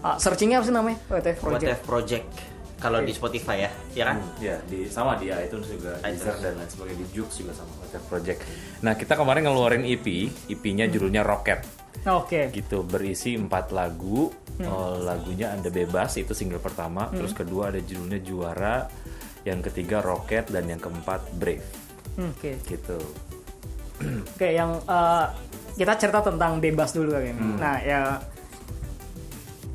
[0.00, 0.98] Uh, searchingnya apa sih namanya?
[1.12, 1.68] WTF Project.
[1.68, 2.26] WTF Project
[2.78, 4.16] Kalau di Spotify ya, ya kan?
[4.38, 6.22] Ya, di sama di iTunes juga, iTunes.
[6.22, 8.38] Deezer dan lain sebagainya di Joox juga sama Water Project.
[8.86, 10.06] Nah, kita kemarin ngeluarin EP,
[10.46, 11.66] EP-nya judulnya Rocket.
[12.06, 12.54] Oke.
[12.54, 14.30] Gitu, berisi empat lagu.
[14.58, 18.90] Oh, lagunya Anda Bebas itu single pertama, terus kedua ada judulnya Juara,
[19.46, 21.62] yang ketiga Rocket dan yang keempat Brave.
[22.18, 22.58] Hmm, Oke.
[22.66, 22.98] Gitu.
[24.34, 25.26] Oke, yang uh,
[25.78, 27.58] kita cerita tentang bebas dulu kali ini.
[27.58, 28.18] Nah, ya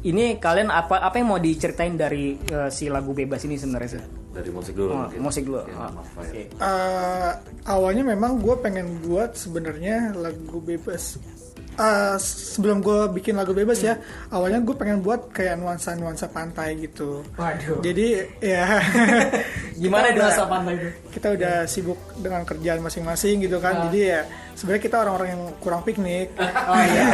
[0.03, 4.03] ini kalian apa apa yang mau diceritain dari uh, si lagu bebas ini sebenarnya sih?
[4.33, 5.19] Dari musik dulu Oh, mungkin.
[5.21, 5.61] musik dulu.
[5.61, 6.25] Oke, Ah, nama file.
[6.25, 6.41] Oke.
[6.49, 7.31] Eh,
[7.65, 11.21] awalnya memang gue pengen buat sebenarnya lagu bebas
[11.73, 13.97] eh, sebelum gue bikin lagu bebas ya,
[14.29, 17.25] awalnya gue pengen buat kayak nuansa-nuansa pantai gitu.
[17.35, 17.81] Waduh.
[17.81, 18.79] Jadi ya
[19.81, 20.89] Gimana udah- pantai itu?
[21.13, 23.89] Kita udah sibuk dengan kerjaan masing-masing gitu kan.
[23.89, 24.21] Jadi ya
[24.53, 26.29] sebenarnya kita orang-orang yang kurang piknik.
[26.63, 27.05] Oh iya.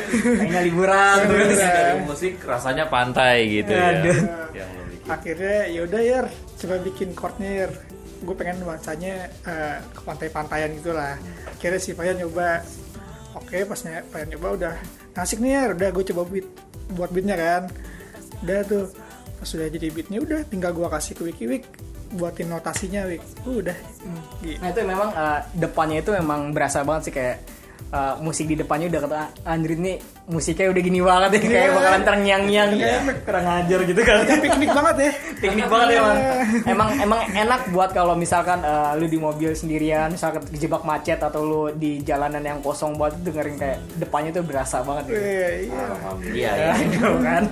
[0.40, 1.58] Pengen liburan terus.
[1.58, 3.92] Dari musik rasanya pantai gitu ya.
[3.92, 4.18] Aduh.
[4.56, 5.06] Yang lo bikin.
[5.06, 6.18] Akhirnya yaudah ya,
[6.56, 7.66] coba bikin chordnya ya.
[8.24, 11.14] Gue pengen nuansanya eh, ke pantai-pantaian gitu lah.
[11.46, 12.64] Akhirnya si Fayan nyoba.
[13.36, 14.74] Oke, pas ny- Fayan nyoba udah
[15.14, 15.62] asik nih ya.
[15.70, 16.46] Udah gue coba beat,
[16.90, 17.62] buat beatnya kan.
[18.40, 18.84] Udah tuh.
[19.36, 21.64] Pas sudah jadi beatnya udah tinggal gue kasih ke Wiki Wik
[22.16, 23.20] buatin notasinya Wik.
[23.44, 23.76] Udah.
[24.00, 24.56] Hmm, gitu.
[24.58, 27.36] Nah itu memang eh, depannya itu memang berasa banget sih kayak
[27.96, 29.16] eh, musik di depannya udah kata
[29.48, 29.96] Android nih
[30.28, 32.70] musiknya udah gini banget ya kayak bakalan terngiang-ngiang
[33.24, 35.10] kurang ajar gitu kan Piknik banget ya.
[35.40, 36.18] teknik banget ya emang
[36.66, 41.40] emang emang enak buat kalau misalkan eh, lu di mobil sendirian misalkan kejebak macet atau
[41.40, 45.20] lu di jalanan yang kosong buat dengerin kayak depannya tuh berasa banget gitu.
[45.22, 45.84] Iya, iya.
[46.36, 46.72] Iya, iya.
[46.74, 47.44] Aduh, kan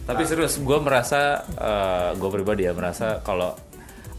[0.00, 1.46] Tapi serius, gue merasa,
[2.18, 3.54] gue pribadi ya merasa kalau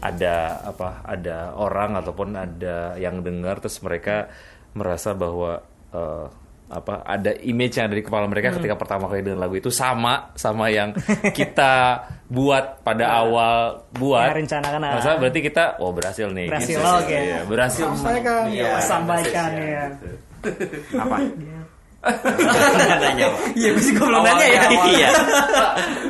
[0.02, 4.26] ada apa, ada orang ataupun ada yang dengar terus mereka
[4.72, 5.60] merasa bahwa
[5.92, 6.26] eh,
[6.72, 10.32] apa ada image yang ada di kepala mereka ketika pertama kali dengar lagu itu sama
[10.32, 10.96] sama yang
[11.36, 12.00] kita
[12.32, 14.32] buat pada awal buat.
[14.32, 14.92] Yang rencanakan, ah.
[14.96, 16.48] Masa berarti kita, oh berhasil nih.
[16.48, 16.88] Berhasil, gitu.
[16.88, 17.12] oke.
[17.12, 17.86] Iya, berhasil.
[17.92, 18.42] Sampaikan.
[18.48, 18.70] Iya.
[18.80, 19.84] sampaikan ya
[21.04, 21.16] Apa?
[22.02, 23.42] Nanya, Pak.
[23.54, 25.10] iya gue sih belum nanya ya Iya.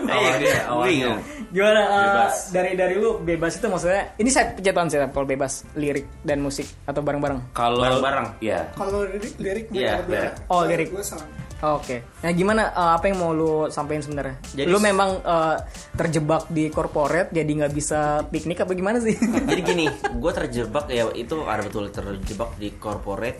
[0.08, 1.10] Awalnya, awalnya.
[1.52, 2.34] Gimana eh, Bebas.
[2.48, 6.64] dari dari lu bebas itu maksudnya ini saya pencetakan sih kalau bebas lirik dan musik
[6.82, 8.40] atau bareng-bareng Kalau Bareng-bareng.
[8.40, 10.16] ya Kalau lirik, lirik Iya, mereka berdua.
[10.16, 10.32] lirik.
[10.48, 10.88] Oh, lirik.
[10.90, 11.24] Gue sama.
[11.62, 12.02] Oke.
[12.18, 14.34] Nah, gimana eh, apa yang mau lu sampaikan sebenarnya?
[14.50, 15.56] Jadi- lu memang eh,
[15.92, 19.14] terjebak di corporate jadi nggak bisa piknik apa gimana sih?
[19.46, 19.86] Jadi gini,
[20.22, 23.38] gue terjebak ya itu ada betul terjebak di corporate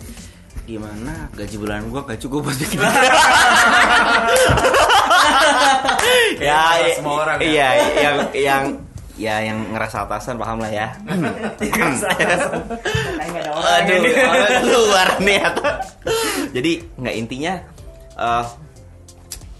[0.62, 2.78] di mana gaji bulanan gue gak cukup buat bikin
[6.40, 7.46] ya, Kayak semua orang ya.
[7.46, 7.68] iya
[8.00, 8.64] yang yang
[9.12, 10.88] ya yang ngerasa atasan paham lah ya.
[13.62, 15.64] Aduh orang luar nih atau
[16.52, 17.54] jadi nggak intinya
[18.18, 18.44] eh,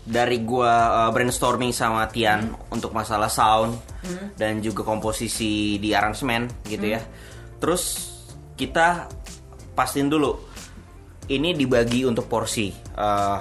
[0.03, 3.77] dari gua eh, brainstorming sama Tian untuk masalah sound
[4.35, 7.01] dan juga komposisi di aransemen gitu ya.
[7.63, 8.11] Terus
[8.59, 9.07] kita
[9.73, 10.51] pastiin dulu.
[11.23, 12.75] Ini dibagi untuk porsi.
[12.75, 13.39] Eh,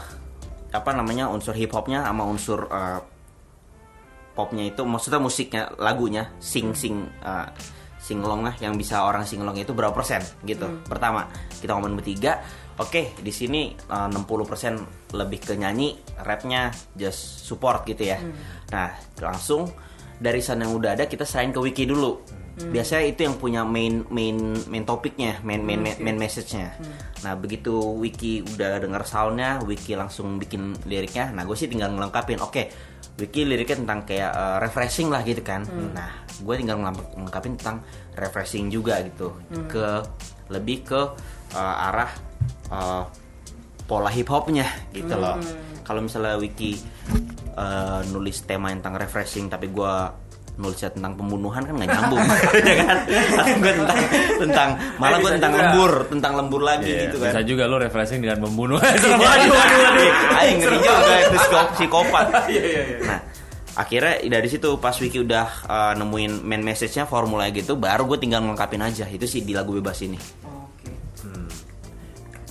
[0.72, 3.00] apa namanya unsur hip hopnya sama unsur eh,
[4.32, 7.48] popnya itu maksudnya musiknya lagunya sing sing uh,
[8.02, 10.66] singlong lah yang bisa orang singlong itu berapa persen gitu.
[10.88, 11.30] Pertama
[11.60, 12.42] kita ngomong bertiga
[12.80, 18.18] oke di sini uh, 60% lebih ke nyanyi rapnya just support gitu ya.
[18.72, 19.70] Nah langsung
[20.18, 24.04] dari sana yang udah ada kita serahin ke wiki dulu biasanya itu yang punya main
[24.12, 24.38] main
[24.68, 26.76] main topiknya main main main, main message-nya.
[27.24, 31.32] Nah begitu wiki udah denger soundnya wiki langsung bikin liriknya.
[31.32, 35.68] Nah gue sih tinggal ngelengkapin oke Wiki liriknya tentang kayak uh, refreshing lah gitu kan.
[35.94, 37.84] Nah, gue tinggal ngelengkapin tentang
[38.18, 39.36] refreshing juga gitu.
[39.68, 40.02] Ke
[40.50, 41.02] lebih ke
[41.54, 42.12] uh, arah
[42.72, 43.04] uh,
[43.86, 45.38] pola hip hopnya gitu loh.
[45.84, 46.80] Kalau misalnya Wiki
[47.60, 49.94] uh, nulis tema tentang refreshing tapi gue
[50.62, 52.22] nulisnya tentang pembunuhan kan nggak nyambung
[52.70, 52.98] ya kan
[53.58, 54.00] gue tentang
[54.38, 55.62] tentang malah gue tentang juga.
[55.66, 59.52] lembur tentang lembur lagi Iya, gitu kan bisa juga lo refreshing dengan membunuh waduh waduh
[59.52, 62.98] waduh Aing ngeri juga itu psiko- psikopat Iya, iya, iya.
[63.02, 63.20] nah
[63.72, 68.44] akhirnya dari situ pas Wiki udah uh, nemuin main message-nya formula gitu baru gue tinggal
[68.44, 70.92] ngelengkapin aja itu sih di lagu bebas ini Oke.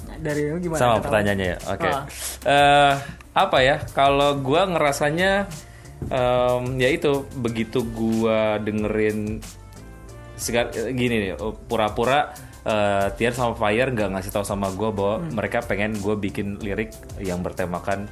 [0.05, 0.81] Nah, dari lu gimana?
[0.81, 1.59] Sama pertanyaannya ya.
[1.68, 1.88] Oke.
[1.88, 2.03] Ah.
[2.42, 2.94] Eh,
[3.33, 3.77] apa ya?
[3.90, 5.44] Kalau gua ngerasanya
[6.08, 9.44] em, ya itu begitu gua dengerin
[10.40, 12.32] segar gini nih, oh, pura-pura
[12.64, 16.96] eh, Tian sama Fire nggak ngasih tahu sama gua bahwa mereka pengen gue bikin lirik
[17.20, 18.08] yang bertemakan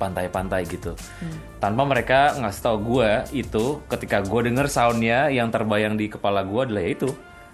[0.00, 0.98] pantai-pantai gitu.
[1.62, 6.58] Tanpa mereka ngasih tahu gue itu ketika gue denger soundnya yang terbayang di kepala gue
[6.66, 7.10] adalah ya itu.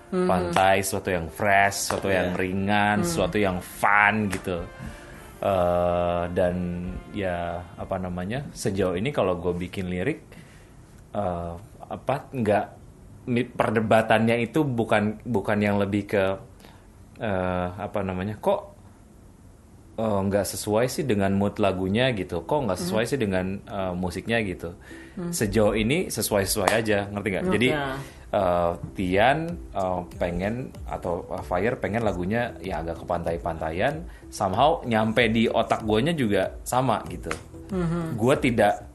[0.08, 4.64] Pantai, sesuatu yang fresh, sesuatu yang ringan, sesuatu yang fun gitu.
[5.38, 6.54] Eh, dan
[7.14, 10.26] ya apa namanya sejauh ini kalau gue bikin lirik
[11.14, 12.64] eh, apa nggak
[13.54, 16.24] perdebatannya itu bukan bukan yang lebih ke
[17.22, 18.74] eh, apa namanya kok
[19.98, 24.74] nggak sesuai sih dengan mood lagunya gitu kok nggak sesuai sih dengan eh, musiknya gitu.
[25.30, 27.46] Sejauh ini sesuai sesuai aja ngerti nggak?
[27.46, 27.68] Jadi
[28.32, 29.38] eh, Tian
[29.74, 35.84] eh, pengen atau eh, Fire pengen lagunya ya agak ke pantai-pantaian somehow nyampe di otak
[35.84, 37.32] guanya juga sama gitu
[38.16, 38.88] gue tidak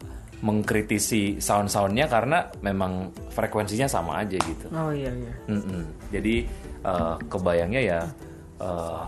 [0.43, 5.33] mengkritisi sound-soundnya karena memang frekuensinya sama aja gitu Oh iya iya.
[5.47, 5.83] Mm-mm.
[6.11, 6.35] Jadi
[6.83, 7.99] eh, kebayangnya ya
[8.59, 9.03] eh,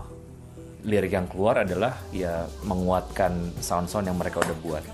[0.86, 4.84] lirik yang keluar adalah ya menguatkan sound-sound yang mereka udah buat.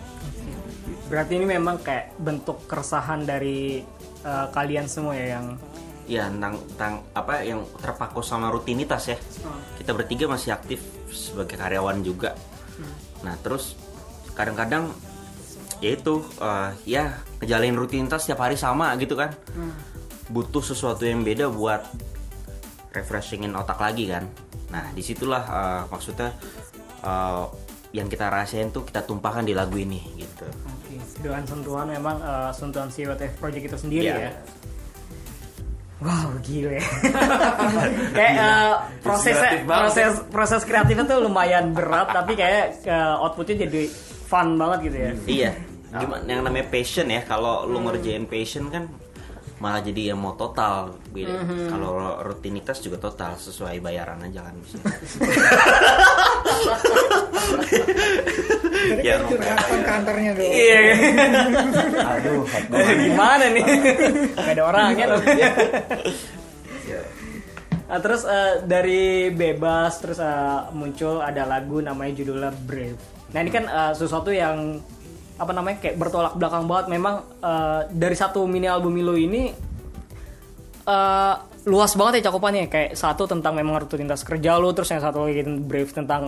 [1.07, 3.85] Berarti ini memang kayak bentuk keresahan dari
[4.25, 5.59] uh, kalian semua ya yang
[6.07, 9.19] ya tentang, tentang apa yang terpaku sama rutinitas ya.
[9.79, 12.35] Kita bertiga masih aktif sebagai karyawan juga.
[13.23, 13.79] Nah terus
[14.35, 14.91] kadang-kadang
[15.79, 19.31] ya itu eh, ya ngejalanin rutinitas setiap hari sama gitu kan.
[20.31, 21.87] Butuh sesuatu yang beda buat
[22.93, 24.27] refreshingin otak lagi kan.
[24.75, 26.35] Nah di situlah eh, maksudnya
[27.03, 27.45] eh,
[27.93, 32.49] yang kita rasain tuh kita tumpahkan di lagu ini gitu Oke, dengan sentuhan memang uh,
[32.51, 34.17] sentuhan si WTF Project itu sendiri Iya.
[34.23, 34.33] ya.
[36.01, 36.83] Wow, gile.
[38.17, 39.79] kayak uh, prosesnya Inspiratif banget.
[39.79, 43.87] proses proses kreatifnya tuh lumayan berat tapi kayak uh, outputnya jadi
[44.27, 45.11] fun banget gitu ya.
[45.29, 45.51] iya
[45.93, 48.89] gimana yang namanya passion ya kalau lu ngerjain passion kan
[49.61, 54.81] malah jadi yang mau total beda kalau rutinitas juga total sesuai bayaran aja kan bisa
[58.83, 60.51] Jadi Ya, kan curhatan kantornya dong.
[60.51, 60.81] Iya.
[62.03, 62.43] aduh
[62.99, 63.65] Gimana nih?
[64.35, 65.21] Gak ada orangnya loh.
[67.93, 72.97] Nah, terus eh, dari bebas terus eh, muncul ada lagu namanya judulnya Brave.
[73.37, 74.81] Nah ini kan eh, sesuatu yang
[75.37, 76.89] apa namanya kayak bertolak belakang banget.
[76.89, 79.53] Memang eh, dari satu mini album Milo ini
[80.89, 81.35] eh,
[81.69, 82.67] luas banget ya cakupannya.
[82.71, 86.27] Kayak satu tentang memang rutinitas kerja lu, terus yang satu lagi Brave tentang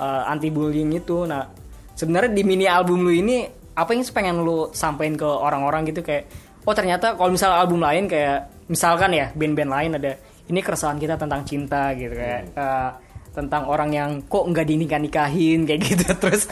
[0.00, 1.24] anti bullying itu.
[1.24, 1.48] Nah
[1.96, 6.28] sebenarnya di mini album lu ini apa yang pengen lu sampein ke orang-orang gitu kayak
[6.64, 10.12] oh ternyata kalau misalnya album lain kayak misalkan ya band-band lain ada
[10.48, 12.90] ini keresahan kita tentang cinta gitu kayak eh,
[13.36, 16.48] tentang orang yang kok nggak dinikah nikahin kayak gitu terus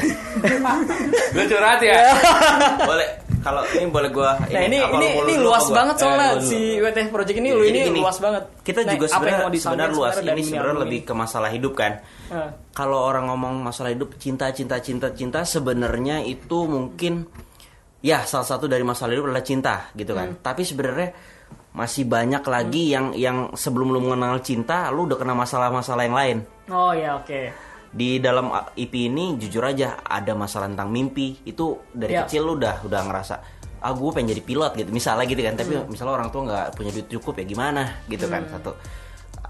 [1.33, 1.97] Lu curhat ya?
[2.79, 3.09] boleh
[3.40, 5.77] kalau ini boleh gua nah ini apa ini lu- ini lu- lu luas apa gua?
[5.79, 8.90] banget soalnya Eh, si WTF Project ini Ya, lu ini gini, luas banget kita Nah,
[8.90, 11.07] juga apa sebenarnya sebenarnya luas ini sebenarnya lebih ini?
[11.07, 11.92] ke masalah hidup kan
[12.27, 12.51] Eh.
[12.73, 17.25] kalau orang ngomong masalah hidup cinta cinta cinta cinta sebenarnya itu mungkin
[18.01, 21.09] ya salah satu dari masalah hidup adalah cinta gitu kan tapi sebenarnya
[21.74, 26.37] masih banyak lagi yang yang sebelum lu mengenal cinta lu udah kena masalah-masalah yang lain.
[26.70, 27.50] Oh ya oke.
[27.90, 31.42] Di dalam EP ini jujur aja ada masalah tentang mimpi.
[31.42, 32.22] Itu dari Ya.
[32.26, 33.34] kecil lu udah udah ngerasa
[33.84, 34.90] ah gue pengen jadi pilot gitu.
[34.94, 37.82] Misalnya gitu kan tapi misalnya orang tua nggak punya duit cukup ya gimana?
[38.06, 38.70] Gitu kan satu.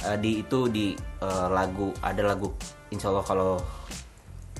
[0.08, 2.50] Eh, di itu di eh, lagu ada lagu
[2.88, 3.60] Insya Allah kalau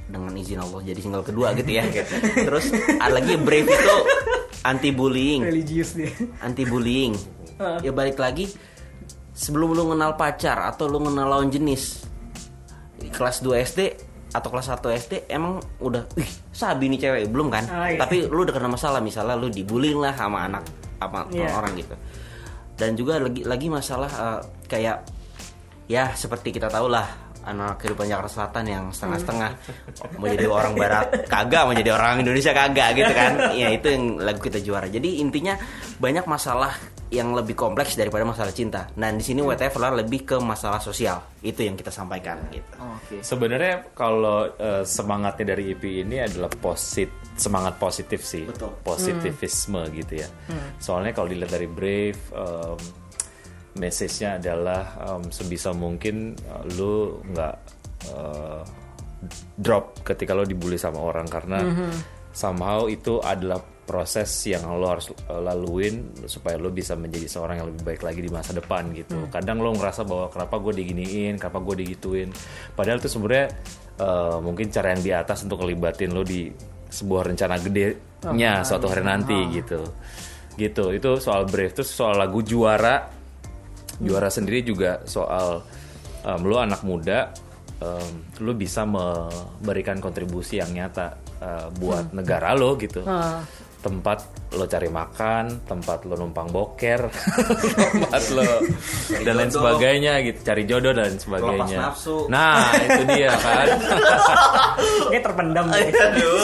[0.05, 1.85] dengan izin Allah jadi single kedua gitu ya.
[2.47, 3.97] Terus ada lagi Brave itu
[4.63, 6.13] anti bullying religius dia.
[6.41, 7.13] Anti bullying
[7.57, 8.51] ya balik lagi
[9.31, 12.07] sebelum lu kenal pacar atau lu kenal lawan jenis
[12.97, 13.81] di kelas 2 SD
[14.31, 17.65] atau kelas 1 SD emang udah wih sabi nih cewek belum kan?
[17.71, 17.99] Ah, iya.
[17.99, 20.63] tapi lu udah kena masalah misalnya lu dibullying lah sama anak
[20.99, 21.55] apa Iya.
[21.55, 21.95] orang gitu.
[22.75, 24.97] Dan juga lagi lagi masalah eh, kayak
[25.87, 27.07] ya seperti kita tahu lah
[27.45, 29.51] anak kehidupan Jakarta Selatan yang setengah-setengah.
[30.17, 31.63] Mau jadi orang Barat kagak.
[31.69, 33.33] Mau jadi orang Indonesia kagak gitu kan?
[33.55, 34.89] Ya itu yang lagu kita juara.
[34.89, 35.55] Jadi intinya
[36.01, 36.73] banyak masalah
[37.13, 38.89] yang lebih kompleks daripada masalah cinta.
[38.97, 41.21] Nah di sini WTF adalah lebih ke masalah sosial.
[41.45, 42.71] Itu yang kita sampaikan gitu.
[43.21, 48.73] Sebenarnya kalau eh, semangatnya dari EP ini adalah posit semangat positif sih, Betul.
[48.83, 50.29] positivisme gitu ya.
[50.81, 52.79] Soalnya kalau dilihat dari Brave, em,
[53.75, 57.57] message-nya adalah em, sebisa mungkin eh, lu nggak
[58.11, 58.63] eh,
[59.57, 61.65] drop ketika lo dibully sama orang karena
[62.35, 67.69] somehow itu adalah proses yang lo harus uh, laluin supaya lo bisa menjadi seorang yang
[67.71, 69.29] lebih baik lagi di masa depan gitu.
[69.29, 72.33] Kadang lo ngerasa bahwa kenapa gue diginiin, kenapa gue digituin.
[72.73, 73.47] Padahal itu sebenarnya
[74.01, 76.49] uh, mungkin cara yang di atas untuk ngelibatin lo di
[76.89, 79.81] sebuah rencana gedenya suatu hari nanti gitu.
[80.57, 80.85] Gitu.
[80.97, 83.13] Itu soal Brave terus soal lagu juara.
[83.95, 85.63] Juara sendiri juga soal
[86.25, 87.31] um, lo anak muda
[87.79, 93.05] um, lo bisa memberikan kontribusi yang nyata uh, buat negara lo gitu
[93.85, 94.25] tempat
[94.57, 97.05] lo cari makan tempat lo numpang boker
[97.93, 98.49] tempat lo
[99.21, 99.61] dan lain jodoh.
[99.61, 102.25] sebagainya gitu cari jodoh dan sebagainya nafsu.
[102.33, 103.69] nah itu dia kan
[105.11, 105.67] Kayak terpendam.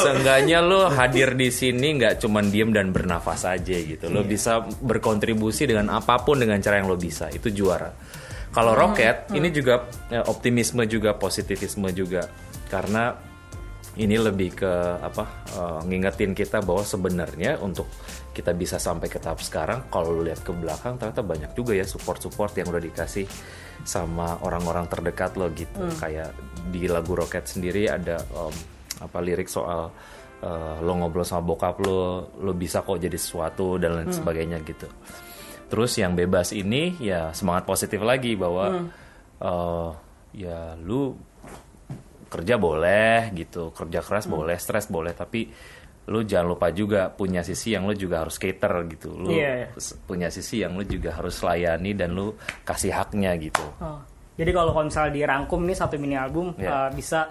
[0.05, 4.07] Seenggaknya lo hadir di sini nggak cuman diem dan bernafas aja gitu.
[4.11, 7.27] Lo bisa berkontribusi dengan apa pun dengan cara yang lo bisa.
[7.33, 7.91] Itu juara.
[8.51, 12.27] Kalau Rocket ini juga ya, optimisme juga, positivisme juga.
[12.71, 13.15] Karena
[13.99, 14.73] ini lebih ke
[15.03, 15.25] apa?
[15.51, 17.91] eh, ngingetin kita bahwa sebenarnya untuk
[18.31, 21.83] kita bisa sampai ke tahap sekarang kalau lo lihat ke belakang ternyata banyak juga ya
[21.83, 23.27] support-support yang udah dikasih
[23.83, 25.83] sama orang-orang terdekat lo gitu.
[25.99, 26.31] Kayak
[26.71, 28.55] di lagu Rocket sendiri ada em,
[29.03, 29.91] apa lirik soal
[30.45, 34.87] eh, lo ngobrol sama bokap lo, lo bisa kok jadi sesuatu dan lain sebagainya gitu.
[35.71, 38.87] Terus yang bebas ini ya semangat positif lagi bahwa
[39.43, 39.91] eh,
[40.39, 41.19] ya lu
[42.31, 45.51] kerja boleh gitu kerja keras boleh stres boleh tapi
[46.07, 49.15] lu jangan lupa juga punya sisi yang lu juga harus cater gitu.
[49.15, 49.71] Lu iya.
[49.75, 53.63] s- punya sisi yang lu juga harus layani dan lu kasih haknya gitu.
[53.79, 53.99] Oh.
[54.35, 56.67] Jadi kalau misalnya dirangkum nih satu mini album Iya.
[56.67, 57.31] eh, bisa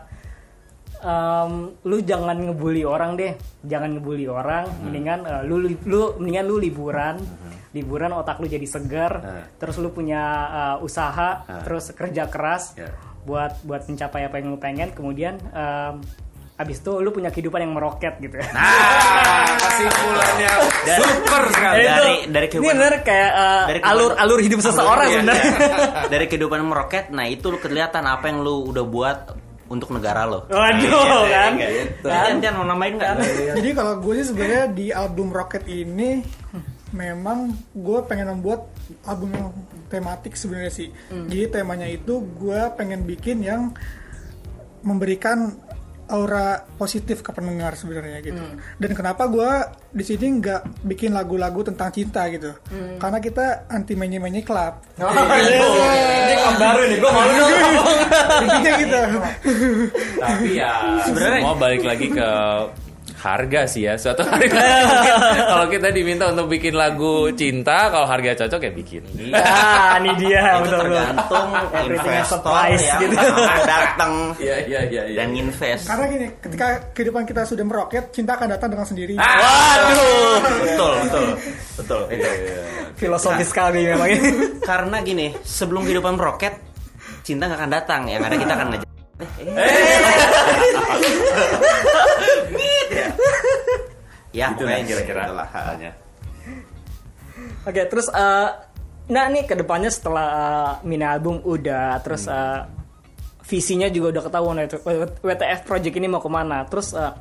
[1.00, 3.34] em, lu jangan ngebully orang deh,
[3.64, 7.16] jangan ngebully orang, mendingan eh, lu lu mendingan lu liburan,
[7.72, 9.14] liburan otak lu jadi segar,
[9.56, 12.76] terus lu punya eh, usaha, terus kerja keras.
[12.76, 12.92] Ya.
[13.22, 16.00] Buat buat mencapai apa yang lu pengen, kemudian em,
[16.56, 18.48] abis itu lu punya kehidupan yang meroket gitu ya.
[19.58, 20.52] Kesimpulannya
[20.82, 21.78] Dan- super sekali.
[21.80, 25.16] Itu- dari- dari ini kehidupan- bener kayak eh, dari kehidupan- alur alur hidup seseorang Iya,
[25.18, 25.44] sebenarnya.
[25.46, 25.78] iya.
[26.14, 29.18] dari kehidupan meroket nah itu lu kelihatan apa yang lu udah buat
[29.68, 31.52] untuk negara lo Waduh, kan?
[32.02, 32.34] Kan?
[32.42, 33.12] Jangan mau nambahin nggak?
[33.54, 36.26] Jadi kalau gue sih sebenarnya di album Rocket ini
[36.90, 38.66] memang gue pengen membuat
[39.04, 39.50] album yang
[39.88, 40.90] tematik sebenarnya sih.
[41.10, 43.74] Jadi temanya itu gue pengen bikin yang
[44.80, 45.54] memberikan
[46.10, 48.42] aura positif ke pendengar sebenarnya gitu.
[48.76, 49.46] Dan kenapa gue
[49.92, 52.50] di sini nggak bikin lagu-lagu tentang cinta gitu?
[52.98, 54.74] Karena kita anti menye-menye club.
[54.98, 55.06] Ini
[56.36, 57.52] klub baru nih, gue malu dong.
[58.42, 59.00] Intinya gitu.
[60.18, 60.72] tapi ya
[61.06, 62.30] Sebenarnya- semua balik lagi ke
[63.20, 64.48] harga sih ya suatu hari
[65.52, 69.04] kalau kita diminta untuk bikin lagu cinta kalau harga cocok ya bikin
[69.36, 70.88] Ah, ini dia itu betul betul.
[70.88, 71.48] tergantung
[71.84, 73.16] investor price, yang gitu.
[73.68, 75.18] datang iya iya iya iya.
[75.20, 79.14] dan invest Karena gini, ketika kehidupan kita sudah meroket, cinta akan datang dengan sendiri.
[79.18, 81.26] Waduh, betul, betul,
[81.76, 82.02] betul.
[82.96, 84.30] Filosofis sekali memang ini.
[84.62, 86.54] Karena gini, sebelum kehidupan meroket,
[87.26, 88.02] cinta nggak akan datang.
[88.08, 88.88] Yang ada kita akan ngejar.
[94.40, 95.48] ya, Itu lah kira-kira itulah.
[95.50, 95.92] halnya.
[97.66, 98.50] Oke, terus eh,
[99.10, 102.62] nah nih ke depannya setelah eh, mini album udah, terus eh,
[103.46, 106.66] visinya juga udah ketahuan W- WTF Project ini mau ke mana.
[106.68, 107.14] Terus eh,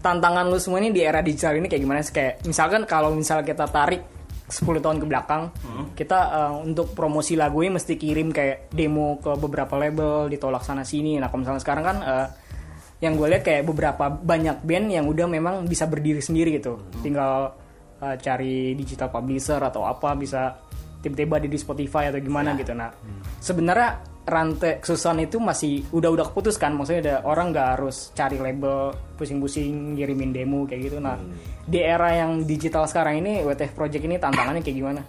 [0.00, 2.14] tantangan lu semua ini di era digital ini kayak gimana sih?
[2.14, 4.02] Kayak misalkan kalau misalnya kita tarik
[4.46, 5.50] 10 tahun ke belakang,
[5.98, 10.86] kita eh, untuk promosi lagu ini mesti kirim kayak demo ke beberapa label, ditolak sana
[10.86, 11.18] sini.
[11.18, 12.26] Nah, kalau misalnya sekarang kan eh,
[13.00, 16.80] yang gue lihat kayak beberapa banyak band yang udah memang bisa berdiri sendiri gitu.
[17.04, 17.52] Tinggal
[18.00, 20.56] uh, cari digital publisher atau apa bisa
[21.04, 22.72] tiba-tiba ada di Spotify atau gimana gitu.
[22.72, 22.90] Nah,
[23.38, 26.74] sebenarnya rantai kesusahan itu masih udah-udah keputus kan.
[26.74, 30.98] Maksudnya ada orang nggak harus cari label pusing-pusing ngirimin demo kayak gitu.
[30.98, 31.20] Nah,
[31.68, 35.02] di era yang digital sekarang ini WTF Project ini tantangannya kayak gimana?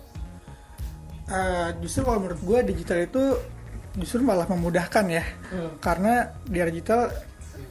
[1.28, 3.24] Eh, justru kalau menurut gue digital itu
[4.00, 5.26] justru malah memudahkan ya
[5.82, 7.10] karena di era digital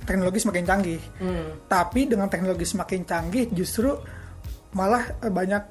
[0.07, 1.01] teknologi semakin canggih.
[1.67, 3.91] Tapi dengan teknologi semakin canggih justru
[4.77, 5.63] malah eh, banyak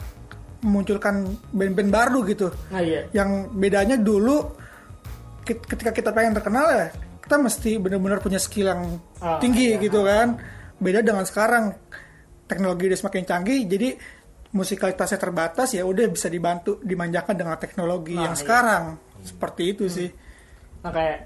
[0.66, 2.48] memunculkan band-band baru gitu.
[2.74, 3.06] Nah, iya.
[3.14, 4.50] yang bedanya dulu
[5.46, 6.88] ketika kita pengen terkenal ya
[7.22, 10.42] kita mesti benar-benar punya skill yang Ah, tinggi gitu kan.
[10.82, 11.74] Beda dengan sekarang
[12.50, 13.90] teknologi udah semakin canggih jadi
[14.54, 18.98] musikalitasnya terbatas ya udah bisa dibantu dimanjakan dengan teknologi yang sekarang.
[19.22, 20.10] Seperti itu sih
[20.86, 21.18] Nah kayak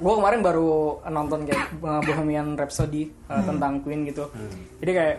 [0.00, 4.32] gue kemarin baru nonton kayak uh, Bohemian Rhapsody uh, tentang Queen gitu.
[4.80, 5.16] Jadi kayak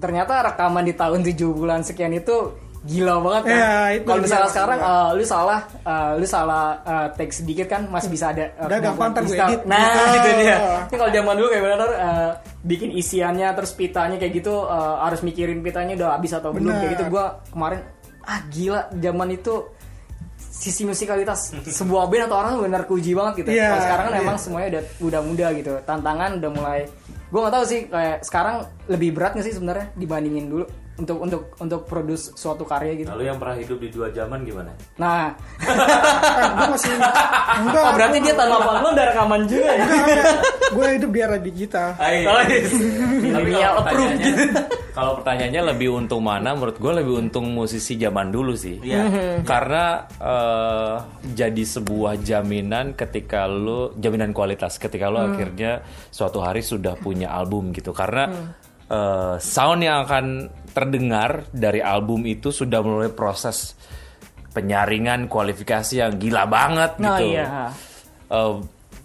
[0.00, 3.56] ternyata rekaman di tahun 7 bulan sekian itu gila banget kan.
[3.58, 7.82] Ya, itu Kalau misalnya sekarang uh, lu salah uh, lu salah uh, take sedikit kan
[7.90, 9.60] masih bisa ada uh, Udah gampang, gue edit.
[9.66, 10.14] Nah, Gitu.
[10.14, 10.56] gitu dia.
[10.86, 12.30] Ini kalau zaman dulu kayak benar uh,
[12.62, 16.80] bikin isiannya terus pitanya kayak gitu uh, harus mikirin pitanya udah habis atau belum Benar.
[16.80, 17.80] kayak gitu gua kemarin
[18.26, 19.54] ah gila zaman itu
[20.56, 23.50] sisi musikalitas sebuah band atau orang benar kuji banget gitu.
[23.52, 24.24] Kalau sekarang kan iya.
[24.24, 25.72] emang semuanya udah udah mudah gitu.
[25.84, 26.80] Tantangan udah mulai
[27.26, 30.64] gue nggak tahu sih kayak sekarang lebih berat nggak sih sebenarnya dibandingin dulu
[30.96, 33.08] untuk untuk untuk produce suatu karya gitu.
[33.12, 34.72] lalu yang pernah hidup di dua zaman gimana?
[34.96, 35.28] Nah,
[36.56, 37.14] gue masih enggak.
[37.76, 39.86] Oh berarti dia tanpa lo udah rekaman juga ya?
[40.72, 41.88] gue hidup di era digital.
[42.00, 42.60] Oh, iya.
[43.20, 44.42] Millennial approve gitu.
[44.96, 46.56] kalau pertanyaannya lebih untung mana?
[46.56, 48.80] Menurut gue lebih untung musisi zaman dulu sih.
[48.80, 49.04] Iya.
[49.44, 50.94] karena eh,
[51.36, 57.68] jadi sebuah jaminan ketika lo jaminan kualitas ketika lo akhirnya suatu hari sudah punya album
[57.76, 57.92] gitu.
[57.92, 58.32] Karena
[58.90, 63.72] eh, sound yang akan terdengar dari album itu sudah melalui proses
[64.52, 67.46] penyaringan kualifikasi yang gila banget Nah, gitu iya.
[68.26, 68.54] Eh,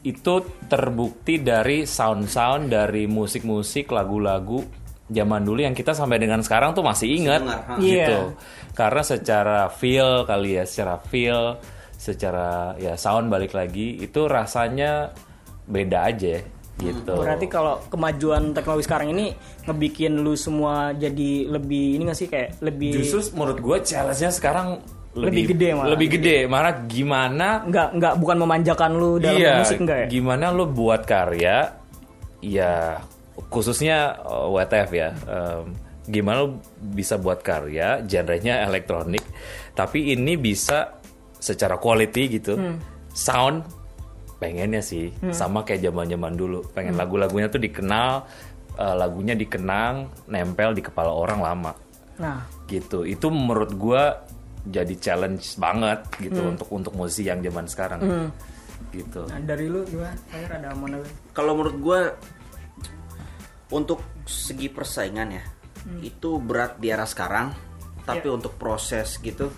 [0.02, 0.34] itu
[0.66, 4.66] terbukti dari sound-sound dari musik-musik lagu-lagu
[5.12, 8.20] zaman dulu yang kita sampai dengan sekarang tuh masih ingat dengar, gitu.
[8.34, 8.74] Iya.
[8.74, 11.60] Karena secara feel kali ya, secara feel,
[12.02, 15.14] secara ya sound balik lagi itu rasanya
[15.70, 16.42] beda aja
[16.80, 17.12] gitu.
[17.14, 19.36] Berarti kalau kemajuan teknologi sekarang ini
[19.68, 24.80] ngebikin lu semua jadi lebih ini gak sih kayak lebih Justru menurut gue challenge-nya sekarang
[25.12, 25.92] Lebih gede malah.
[25.92, 30.46] Lebih gede, malah gimana nggak nggak bukan memanjakan lu dalam iya, musik enggak ya Gimana
[30.56, 31.68] lo buat karya,
[32.40, 32.96] ya
[33.52, 35.10] khususnya uh, WTF ya.
[35.28, 35.76] em,
[36.08, 39.20] gimana lo bisa buat karya, genrenya elektronik,
[39.76, 40.96] tapi ini bisa
[41.36, 42.80] secara quality gitu, Hmm.
[43.12, 43.68] sound
[44.42, 45.14] pengennya sih.
[45.30, 46.66] Sama kayak zaman-zaman dulu.
[46.74, 47.02] Pengen Hmm.
[47.06, 48.26] lagu-lagunya tuh dikenal,
[48.76, 51.72] uh, lagunya dikenang, nempel di kepala orang lama.
[52.18, 52.42] Nah.
[52.66, 53.06] Gitu.
[53.06, 54.18] Itu menurut gua
[54.62, 56.58] jadi challenge banget gitu Hmm.
[56.58, 58.02] untuk untuk musisi yang zaman sekarang.
[58.90, 59.22] Gitu.
[59.30, 60.18] Nah, dari lu gimana?
[60.34, 60.98] Ada mana
[61.32, 62.02] Kalau menurut gue
[63.72, 65.44] untuk segi persaingan ya
[66.04, 67.56] itu berat di era sekarang,
[68.06, 69.50] tapi untuk proses gitu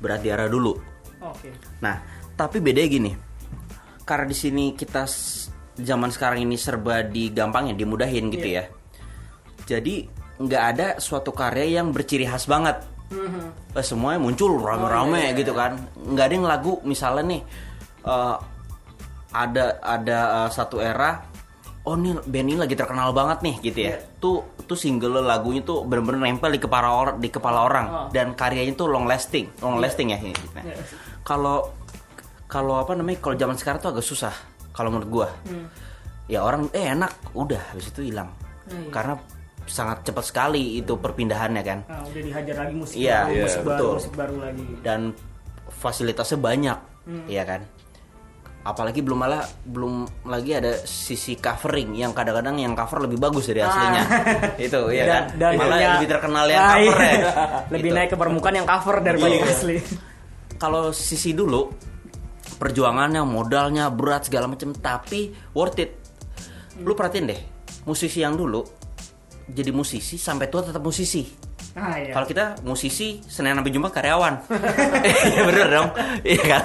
[0.00, 0.72] berat di era dulu.
[1.20, 1.50] oke.
[1.84, 2.00] Nah,
[2.34, 3.12] tapi bedanya gini,
[4.02, 5.06] karena di sini kita
[5.78, 8.64] zaman sekarang ini serba digampangin, dimudahin gitu ya.
[9.64, 10.04] Jadi
[10.42, 12.82] nggak ada suatu karya yang berciri khas banget.
[13.76, 15.76] Eh, semuanya muncul rame-rame gitu kan.
[15.96, 17.42] Nggak ada yang lagu misalnya nih
[18.04, 18.36] eh,
[19.32, 21.24] ada ada eh, satu era
[21.82, 23.94] oh nih band ini lagi terkenal banget nih gitu ya.
[24.20, 28.74] Tuh tuh single lagunya tuh bener-bener nempel di kepala orang di kepala orang dan karyanya
[28.76, 30.32] tuh long lasting, long lasting ya ini.
[30.56, 30.64] Nah,
[31.22, 31.81] Kalau
[32.52, 34.34] kalau apa namanya kalau zaman sekarang tuh agak susah
[34.70, 35.28] kalau menurut gua.
[36.26, 38.28] Ya orang eh enak udah habis itu hilang.
[38.88, 39.16] Karena
[39.62, 43.60] sangat cepat sekali itu perpindahannya kan nah, udah dihajar lagi musik Iya, baru iya, musik
[43.60, 43.92] baru betul.
[43.94, 45.00] musik baru lagi dan
[45.72, 46.78] fasilitasnya banyak
[47.26, 47.60] ya kan
[48.62, 49.94] apalagi belum malah belum
[50.24, 54.02] lagi ada sisi covering yang kadang-kadang yang cover lebih bagus dari aslinya
[54.66, 55.22] itu ya kan
[55.54, 57.10] malah punya- lebih terkenal yang Ah, cover iya.
[57.14, 57.30] ya
[57.74, 57.96] lebih Gitu.
[57.96, 59.38] naik ke permukaan yang cover daripada Iya.
[59.38, 59.76] yang asli
[60.58, 61.70] kalau sisi dulu
[62.62, 65.98] perjuangannya modalnya berat segala macam tapi worth it
[66.78, 67.40] lu perhatiin deh
[67.82, 68.62] musisi yang dulu
[69.50, 71.26] jadi musisi sampai tua tetap musisi
[71.74, 72.14] ah, iya.
[72.14, 74.34] Kalau kita musisi Senin sampai Jumat karyawan.
[75.32, 75.88] Iya bener dong.
[76.20, 76.64] Iya kan?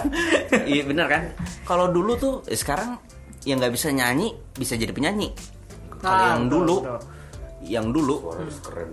[0.68, 1.22] Iya bener kan?
[1.64, 3.00] Kalau dulu tuh eh, sekarang
[3.48, 5.32] yang nggak bisa nyanyi bisa jadi penyanyi.
[5.98, 7.00] Kalau Ah, yang betul, dulu betul.
[7.64, 8.16] yang dulu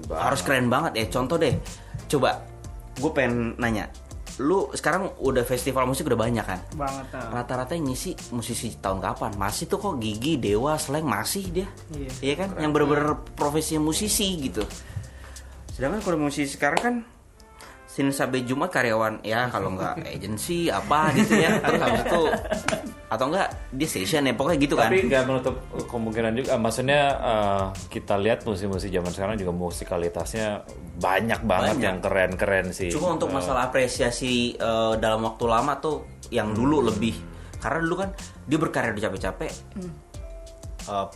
[0.08, 0.92] harus keren banget.
[0.96, 1.04] ya.
[1.10, 1.54] Contoh deh.
[2.06, 2.38] Coba
[2.94, 3.90] gue pengen nanya.
[4.42, 6.60] Lu sekarang udah festival musik udah banyak kan?
[6.74, 7.42] banget nah.
[7.42, 9.38] Rata-rata yang ngisi musisi tahun kapan?
[9.38, 11.68] Masih tuh kok Gigi, Dewa, Slang masih dia.
[11.94, 12.10] Iya.
[12.18, 12.48] Iya kan?
[12.58, 14.66] Yang bener-bener profesinya musisi gitu.
[15.70, 16.94] Sedangkan kalau musisi sekarang kan
[17.94, 21.62] Senin sampai Jumat karyawan ya kalau nggak agensi apa gitu ya.
[21.62, 22.22] Terus habis itu
[23.06, 24.90] atau enggak dia station ya pokoknya gitu kan.
[24.90, 25.54] tapi nggak menutup
[25.86, 26.58] kemungkinan juga.
[26.58, 27.64] Maksudnya eh,
[27.94, 30.66] kita lihat musisi-musisi zaman sekarang juga musikalitasnya
[30.98, 31.86] banyak banget Banyak.
[31.86, 32.90] yang keren-keren sih.
[32.90, 37.14] Cuma untuk masalah apresiasi eh, dalam waktu lama tuh yang dulu lebih
[37.62, 38.10] karena dulu kan
[38.50, 39.52] dia berkarya udah capek-capek.
[40.90, 41.06] Eh,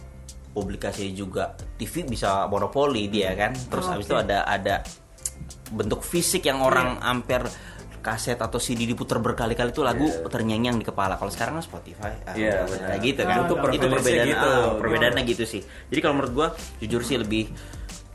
[0.54, 3.50] publikasi juga TV bisa monopoli dia kan.
[3.50, 4.78] Terus habis itu ada ada
[5.72, 7.48] bentuk fisik yang orang amper
[7.98, 11.18] kaset atau CD diputar berkali-kali itu lagu ternyanyi di kepala.
[11.18, 12.88] Kalau sekarang kan Spotify ah, Iya, udah benar.
[12.88, 13.36] kayak gitu kan.
[13.36, 14.48] Itu itu, privilege-nya perbedaan gitu.
[14.48, 15.62] ah, perbedaannya gitu sih.
[15.90, 16.48] Jadi kalau menurut gua
[16.80, 17.44] jujur sih lebih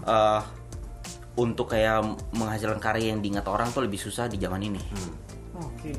[0.07, 0.41] eh,
[1.33, 1.99] untuk kayak
[2.33, 4.81] menghasilkan karya yang diingat orang tuh lebih susah di zaman ini.
[5.57, 5.93] Oke.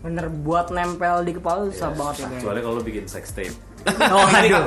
[0.00, 3.52] Bener buat nempel di kepala susah banget ya kecuali kalau bikin sex tape
[3.88, 4.62] oh aduh.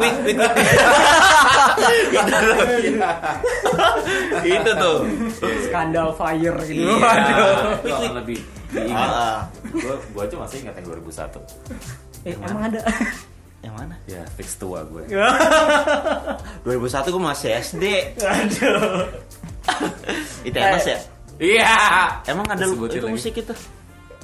[4.43, 4.97] itu tuh.
[5.69, 6.81] Skandal fire gitu.
[6.81, 6.95] Iya.
[6.97, 7.83] Waduh.
[7.83, 8.39] itu akan lebih
[8.73, 9.39] diingat Ah,
[9.69, 12.81] gua gua aja masih ingat yang 2001 eh, emang ada?
[13.63, 13.95] Yang mana?
[14.09, 15.03] Ya fix tua gue
[16.67, 17.85] 2001 gue masih SD
[18.19, 19.07] aduh
[20.43, 20.97] itu emas ya?
[21.41, 21.75] Iya.
[22.29, 23.53] Emang ada lu itu musik itu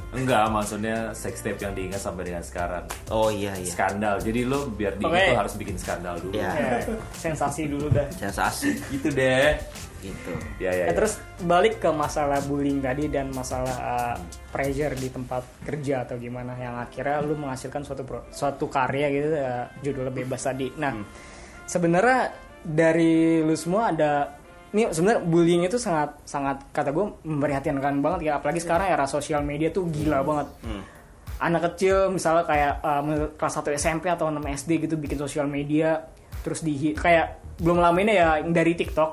[0.10, 2.84] enggak maksudnya sex tape yang diingat sampai dengan sekarang.
[3.14, 3.70] Oh iya iya.
[3.70, 4.18] Skandal.
[4.20, 6.34] Jadi lo biar diingat tuh harus bikin skandal dulu.
[6.34, 6.52] Iya.
[6.58, 6.70] Ya,
[7.14, 8.08] sensasi dulu dah.
[8.18, 8.74] Sensasi.
[8.90, 9.54] Gitu deh.
[10.00, 10.32] Gitu.
[10.64, 10.96] Ya ya, Ya, ya.
[10.96, 14.16] terus balik ke masalah bullying tadi dan masalah uh,
[14.48, 19.28] pressure di tempat kerja atau gimana yang akhirnya lu menghasilkan suatu pro- suatu karya gitu
[19.36, 20.72] uh, judulnya bebas tadi.
[20.80, 20.96] Nah,
[21.68, 22.32] sebenarnya
[22.64, 24.39] dari lu semua ada
[24.70, 28.38] ini sebenarnya bullying itu sangat sangat kata gue memprihatinkan banget ya.
[28.38, 30.48] Apalagi sekarang era sosial media tuh gila banget.
[31.40, 33.02] Anak kecil misalnya kayak uh,
[33.34, 36.04] kelas 1 SMP atau 6 SD gitu bikin sosial media
[36.40, 39.10] terus di kayak belum lama ini ya dari TikTok.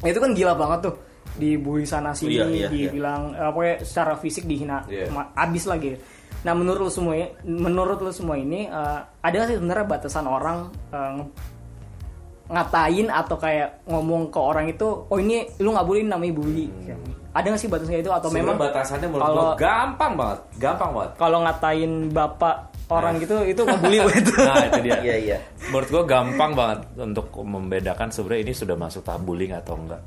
[0.00, 0.96] Itu kan gila banget tuh.
[1.34, 5.06] Dibully sana sini Iya, iya, dibilang eh, pokoknya secara fisik dihina Iya.
[5.08, 5.94] ma- abis lagi
[6.38, 11.30] nah menurut lu semua menurut lu semua ini eh, ada sih sebenarnya batasan orang nge-
[12.48, 16.66] ngatain atau kayak ngomong ke orang itu oh ini lu nggak boleh namanya bully
[17.28, 20.90] ada nggak sih batasannya itu atau memang Sebenarnya batasannya menurut kalau- gue gampang banget gampang
[20.90, 22.56] banget kalau ngatain bapak
[22.88, 24.32] orang gitu itu ngebully gitu.
[24.40, 24.96] Nah itu dia.
[25.04, 25.38] Iya, iya.
[25.68, 30.00] Menurut gue gampang banget untuk membedakan sebenarnya ini sudah masuk tahap bullying atau enggak.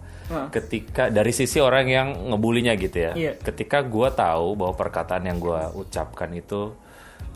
[0.49, 3.11] Ketika dari sisi orang yang ngebulinya gitu ya.
[3.13, 3.31] Iya.
[3.37, 6.73] Ketika gue tahu bahwa perkataan yang gue ucapkan itu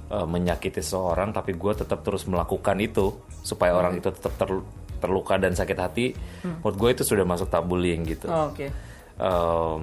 [0.09, 4.65] eh, menyakiti seseorang, tapi gue tetap terus melakukan itu supaya orang itu tetap ter-
[5.05, 6.17] terluka dan sakit hati.
[6.41, 8.25] Menurut gue itu sudah masuk tahap bullying gitu.
[8.25, 8.73] Oh, Oke.
[9.15, 9.79] Em,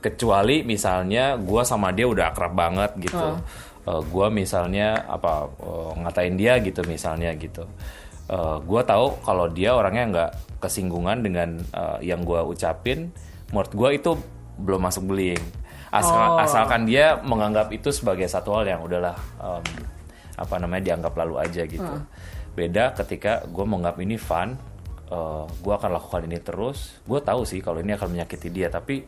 [0.00, 3.36] kecuali misalnya gua sama dia udah akrab banget gitu.
[3.84, 7.68] Eh, gua misalnya apa eh, ngatain dia gitu misalnya gitu.
[8.30, 10.30] Eh, gua tahu kalau dia orangnya nggak
[10.64, 13.12] kesinggungan dengan eh, yang gua ucapin
[13.52, 14.16] menurut gua itu
[14.56, 15.42] belum masuk bullying.
[15.90, 19.64] Asal- asalkan dia menganggap itu sebagai satu hal yang udahlah em,
[20.38, 21.94] apa namanya dianggap lalu aja gitu
[22.50, 24.54] beda ketika gua menganggap ini fun
[25.10, 27.02] eh, gue akan lakukan ini terus.
[27.02, 29.02] Gue tahu sih kalau ini akan menyakiti dia tapi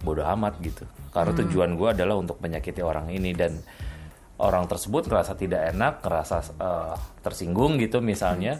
[0.00, 0.84] bodoh amat gitu.
[1.12, 3.60] Karena tujuan gue adalah untuk menyakiti orang ini dan
[4.40, 8.56] orang tersebut ngerasa tidak enak ngerasa eh, tersinggung gitu misalnya.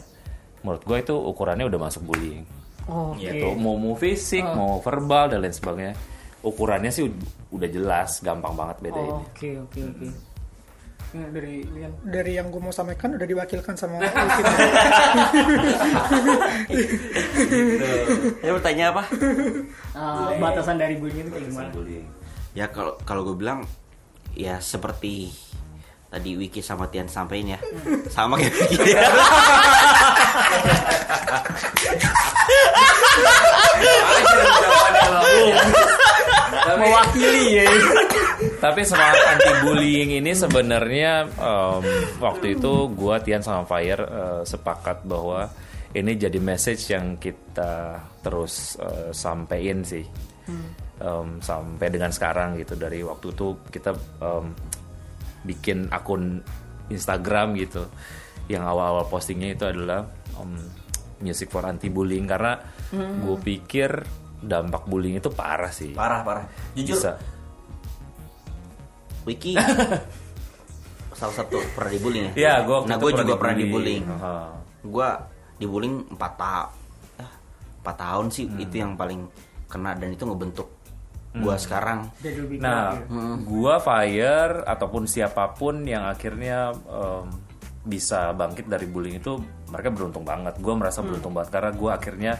[0.61, 2.45] Menurut gue itu ukurannya udah masuk bullying.
[2.85, 3.25] Oh, Oke.
[3.25, 3.57] gitu.
[3.57, 5.95] Mau mau fisik mau verbal dan lain sebagainya.
[6.41, 7.21] Ukurannya sih ud-
[7.53, 10.07] udah jelas gampang banget bedain Oh, Oke oke oke.
[11.11, 11.91] Dari Lian.
[12.01, 14.45] dari yang gue mau sampaikan udah diwakilkan sama Ulkin.
[18.39, 19.03] Ya bertanya apa?
[19.91, 21.69] Ah, batasan dari bullying itu kayak gimana?
[21.69, 22.07] bullying
[22.51, 23.67] Ya kalau kalau gue bilang
[24.31, 25.35] ya seperti
[26.07, 27.59] tadi Wiki sama Tian sampein ya.
[28.07, 28.79] Sama kayak Wiki.
[36.77, 37.65] Mewakili ya.
[38.61, 41.83] Tapi semangat anti bullying ini sebenarnya em,
[42.21, 45.49] waktu itu gua Tian sama Fire eh, sepakat bahwa
[45.97, 50.05] ini jadi message yang kita terus eh, sampein sih.
[51.01, 54.53] Em, sampai dengan sekarang gitu dari waktu itu kita em,
[55.41, 56.37] bikin akun
[56.93, 57.81] Instagram gitu.
[58.45, 60.05] Yang awal-awal postingnya itu adalah
[60.37, 60.53] em,
[61.25, 62.61] music for anti bullying karena
[62.93, 63.89] gue pikir
[64.41, 65.93] dampak bullying itu parah sih.
[65.97, 66.45] parah parah.
[66.77, 67.13] Jujur Bisa.
[69.23, 69.53] Wiki
[71.19, 72.33] salah satu pernah dibullying ya.
[72.33, 74.03] Iya, gue Nah, gue juga pernah dibullying.
[74.09, 74.35] Aha.
[74.81, 75.09] Gue
[75.57, 76.69] dibullying 4 tahun.
[77.81, 78.61] empat tahun sih Hmm.
[78.61, 79.25] itu yang paling
[79.65, 80.69] kena dan itu ngebentuk
[81.33, 82.13] gua sekarang.
[82.21, 83.09] Jadi lebih Nah, ya.
[83.41, 87.25] gua fire ataupun siapa pun yang akhirnya em,
[87.81, 89.33] bisa bangkit dari bullying itu
[89.65, 90.61] mereka beruntung banget.
[90.61, 92.37] Gua merasa beruntung banget karena gua akhirnya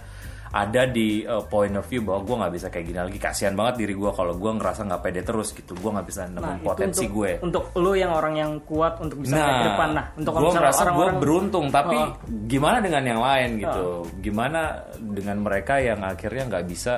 [0.51, 3.17] ada di eh, point of view bahwa gua nggak bisa kayak gini lagi.
[3.17, 5.71] Kasihan banget diri gua kalau gua ngerasa nggak pede terus gitu.
[5.75, 7.31] Gua nggak bisa nemuin Nah, potensi untuk, gue.
[7.39, 10.05] Untuk lu yang orang yang kuat untuk bisa naik ke depan nah.
[10.13, 12.11] Untuk gue merasa gue beruntung, tapi Oh.
[12.45, 13.85] gimana dengan yang lain gitu?
[14.19, 14.59] Gimana
[14.97, 16.93] dengan mereka yang akhirnya nggak bisa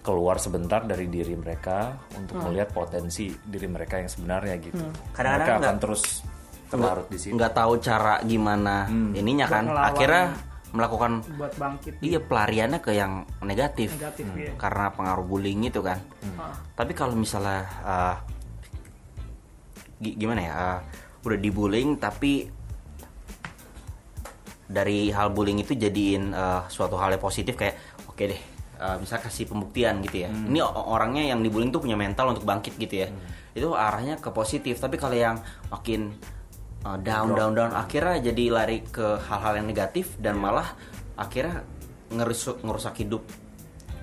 [0.00, 4.80] keluar sebentar dari diri mereka untuk melihat potensi diri mereka yang sebenarnya gitu?
[5.10, 6.02] Kadang-kadang mereka akan terus
[6.70, 7.34] terlarut di situ.
[7.34, 9.10] nggak tahu cara gimana Hmm.
[9.12, 9.64] ininya kan.
[9.68, 10.24] Akhirnya
[10.70, 13.90] melakukan buat bangkit iya pelariannya ke yang negatif.
[13.92, 14.38] negatif Hmm.
[14.38, 14.52] ya.
[14.54, 15.98] karena pengaruh bullying itu kan.
[16.72, 18.16] Tapi kalau misalnya uh,
[19.98, 20.78] gi- gimana ya, uh,
[21.20, 22.46] udah dibullying tapi
[24.70, 27.74] dari hal bullying itu jadiin uh, suatu hal yang positif kayak
[28.06, 28.38] oke deh,
[28.78, 30.30] uh, bisa kasih pembuktian gitu ya.
[30.30, 33.08] Ini o- orangnya yang dibullying tuh punya mental untuk bangkit gitu ya.
[33.50, 34.78] Itu arahnya ke positif.
[34.78, 36.14] Tapi kalau yang makin
[36.82, 40.72] uh, down down down akhirnya jadi lari ke hal-hal yang negatif dan malah
[41.14, 41.62] akhirnya
[42.10, 43.22] ngerusak ngerusak hidup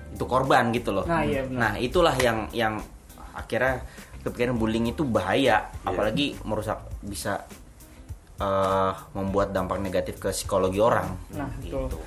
[0.08, 1.04] itu korban gitu loh.
[1.04, 1.60] Nah, iya benar.
[1.60, 2.80] Nah, itulah yang yang
[3.36, 3.84] akhirnya
[4.24, 5.84] kepikiran bullying itu bahaya, Iya.
[5.84, 7.44] apalagi merusak bisa
[8.38, 11.10] eh, membuat dampak negatif ke psikologi orang.
[11.34, 11.86] Nah, gitu.
[11.86, 12.02] betul.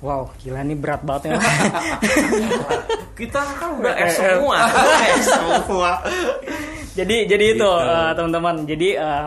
[0.00, 1.40] Wow, gila ini berat banget ya.
[3.18, 4.58] Kita kan udah es semua,
[5.16, 5.92] es semua.
[6.92, 7.70] jadi jadi itu Gitu.
[7.70, 8.54] eh, teman-teman.
[8.64, 9.26] Jadi eh,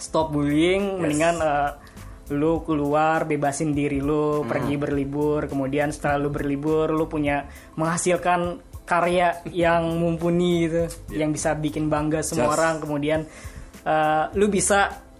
[0.00, 1.70] stop bullying, mendingan eh,
[2.34, 7.46] lu keluar bebasin diri lu, pergi berlibur, kemudian setelah lu berlibur lu punya
[7.76, 12.54] menghasilkan karya yang mumpuni gitu, yang bisa bikin bangga semua Just.
[12.58, 13.20] orang, kemudian
[13.86, 15.10] eh, lu bisa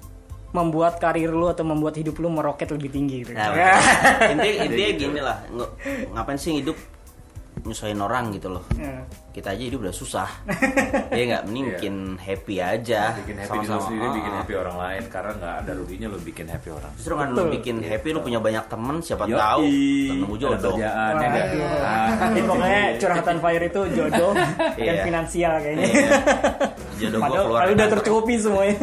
[0.50, 3.38] membuat karir lu atau membuat hidup lu meroket lebih tinggi gitu.
[3.38, 3.54] Nah,
[4.34, 5.38] intinya intinya gini lah,
[6.10, 6.74] ngapain sih hidup
[7.70, 8.64] nyusahin orang gitu loh.
[8.74, 9.06] Ya.
[9.30, 10.26] Kita aja hidup udah susah.
[11.10, 11.72] Iya nggak, mending Iya.
[11.72, 13.02] bikin happy aja.
[13.16, 13.86] bikin happy diri lu Sama-sama.
[13.86, 14.36] sendiri, bikin ah.
[14.36, 16.92] happy orang lain karena nggak ada ruginya lu bikin happy orang.
[16.94, 17.50] Justru kan lu Betul.
[17.52, 19.36] bikin happy, lu punya banyak temen, siapa Yoi.
[19.36, 20.72] tahu ketemu Ada jodoh.
[20.72, 21.62] kerjaan ya aduh.
[21.80, 22.08] Ah.
[22.28, 24.32] Jadi pokoknya curhatan fire itu jodoh
[24.76, 25.02] dan Iya.
[25.02, 25.86] finansial kayaknya.
[25.86, 26.08] Iya.
[26.98, 27.60] Jodoh gua Padahal, keluar.
[27.60, 28.76] padahal udah tercukupi semuanya.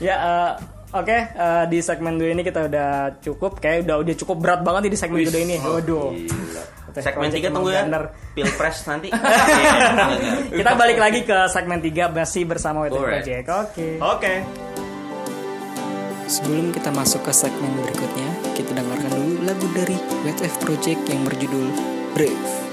[0.00, 0.50] ya eh,
[0.90, 2.90] oke eh, di segmen 2 ini kita udah
[3.22, 5.56] cukup kayak udah udah cukup berat banget nih di segmen kedua ini.
[5.58, 6.08] Waduh.
[6.14, 6.62] Gila.
[6.90, 7.82] Segmen Project 3 tunggu ya.
[7.86, 8.02] bener.
[8.34, 9.08] Pilpres nanti.
[10.58, 12.98] Kita balik lagi ke segmen 3 masih bersama WTF.
[12.98, 13.46] Project.
[13.46, 13.88] Oke.
[14.02, 14.34] Oke.
[16.30, 21.66] Sebelum kita masuk ke segmen berikutnya, kita dengarkan dulu lagu dari WTF Project yang berjudul
[22.14, 22.69] Brave.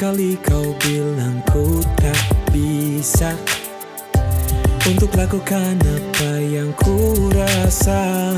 [0.00, 2.16] Kali kau bilang ku tak
[2.48, 3.36] bisa
[4.88, 8.32] Untuk lakukan apa yang ku rasa.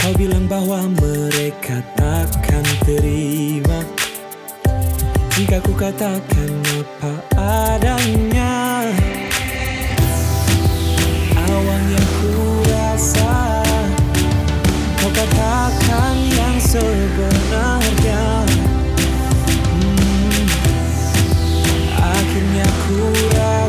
[0.00, 3.84] Kau bilang bahwa mereka takkan terima
[5.36, 8.88] Jika ku katakan apa adanya.
[11.44, 12.40] Awang yang ku
[12.72, 13.60] rasa
[14.96, 17.53] Kau katakan yang sebenarnya
[22.84, 23.64] Akhirnya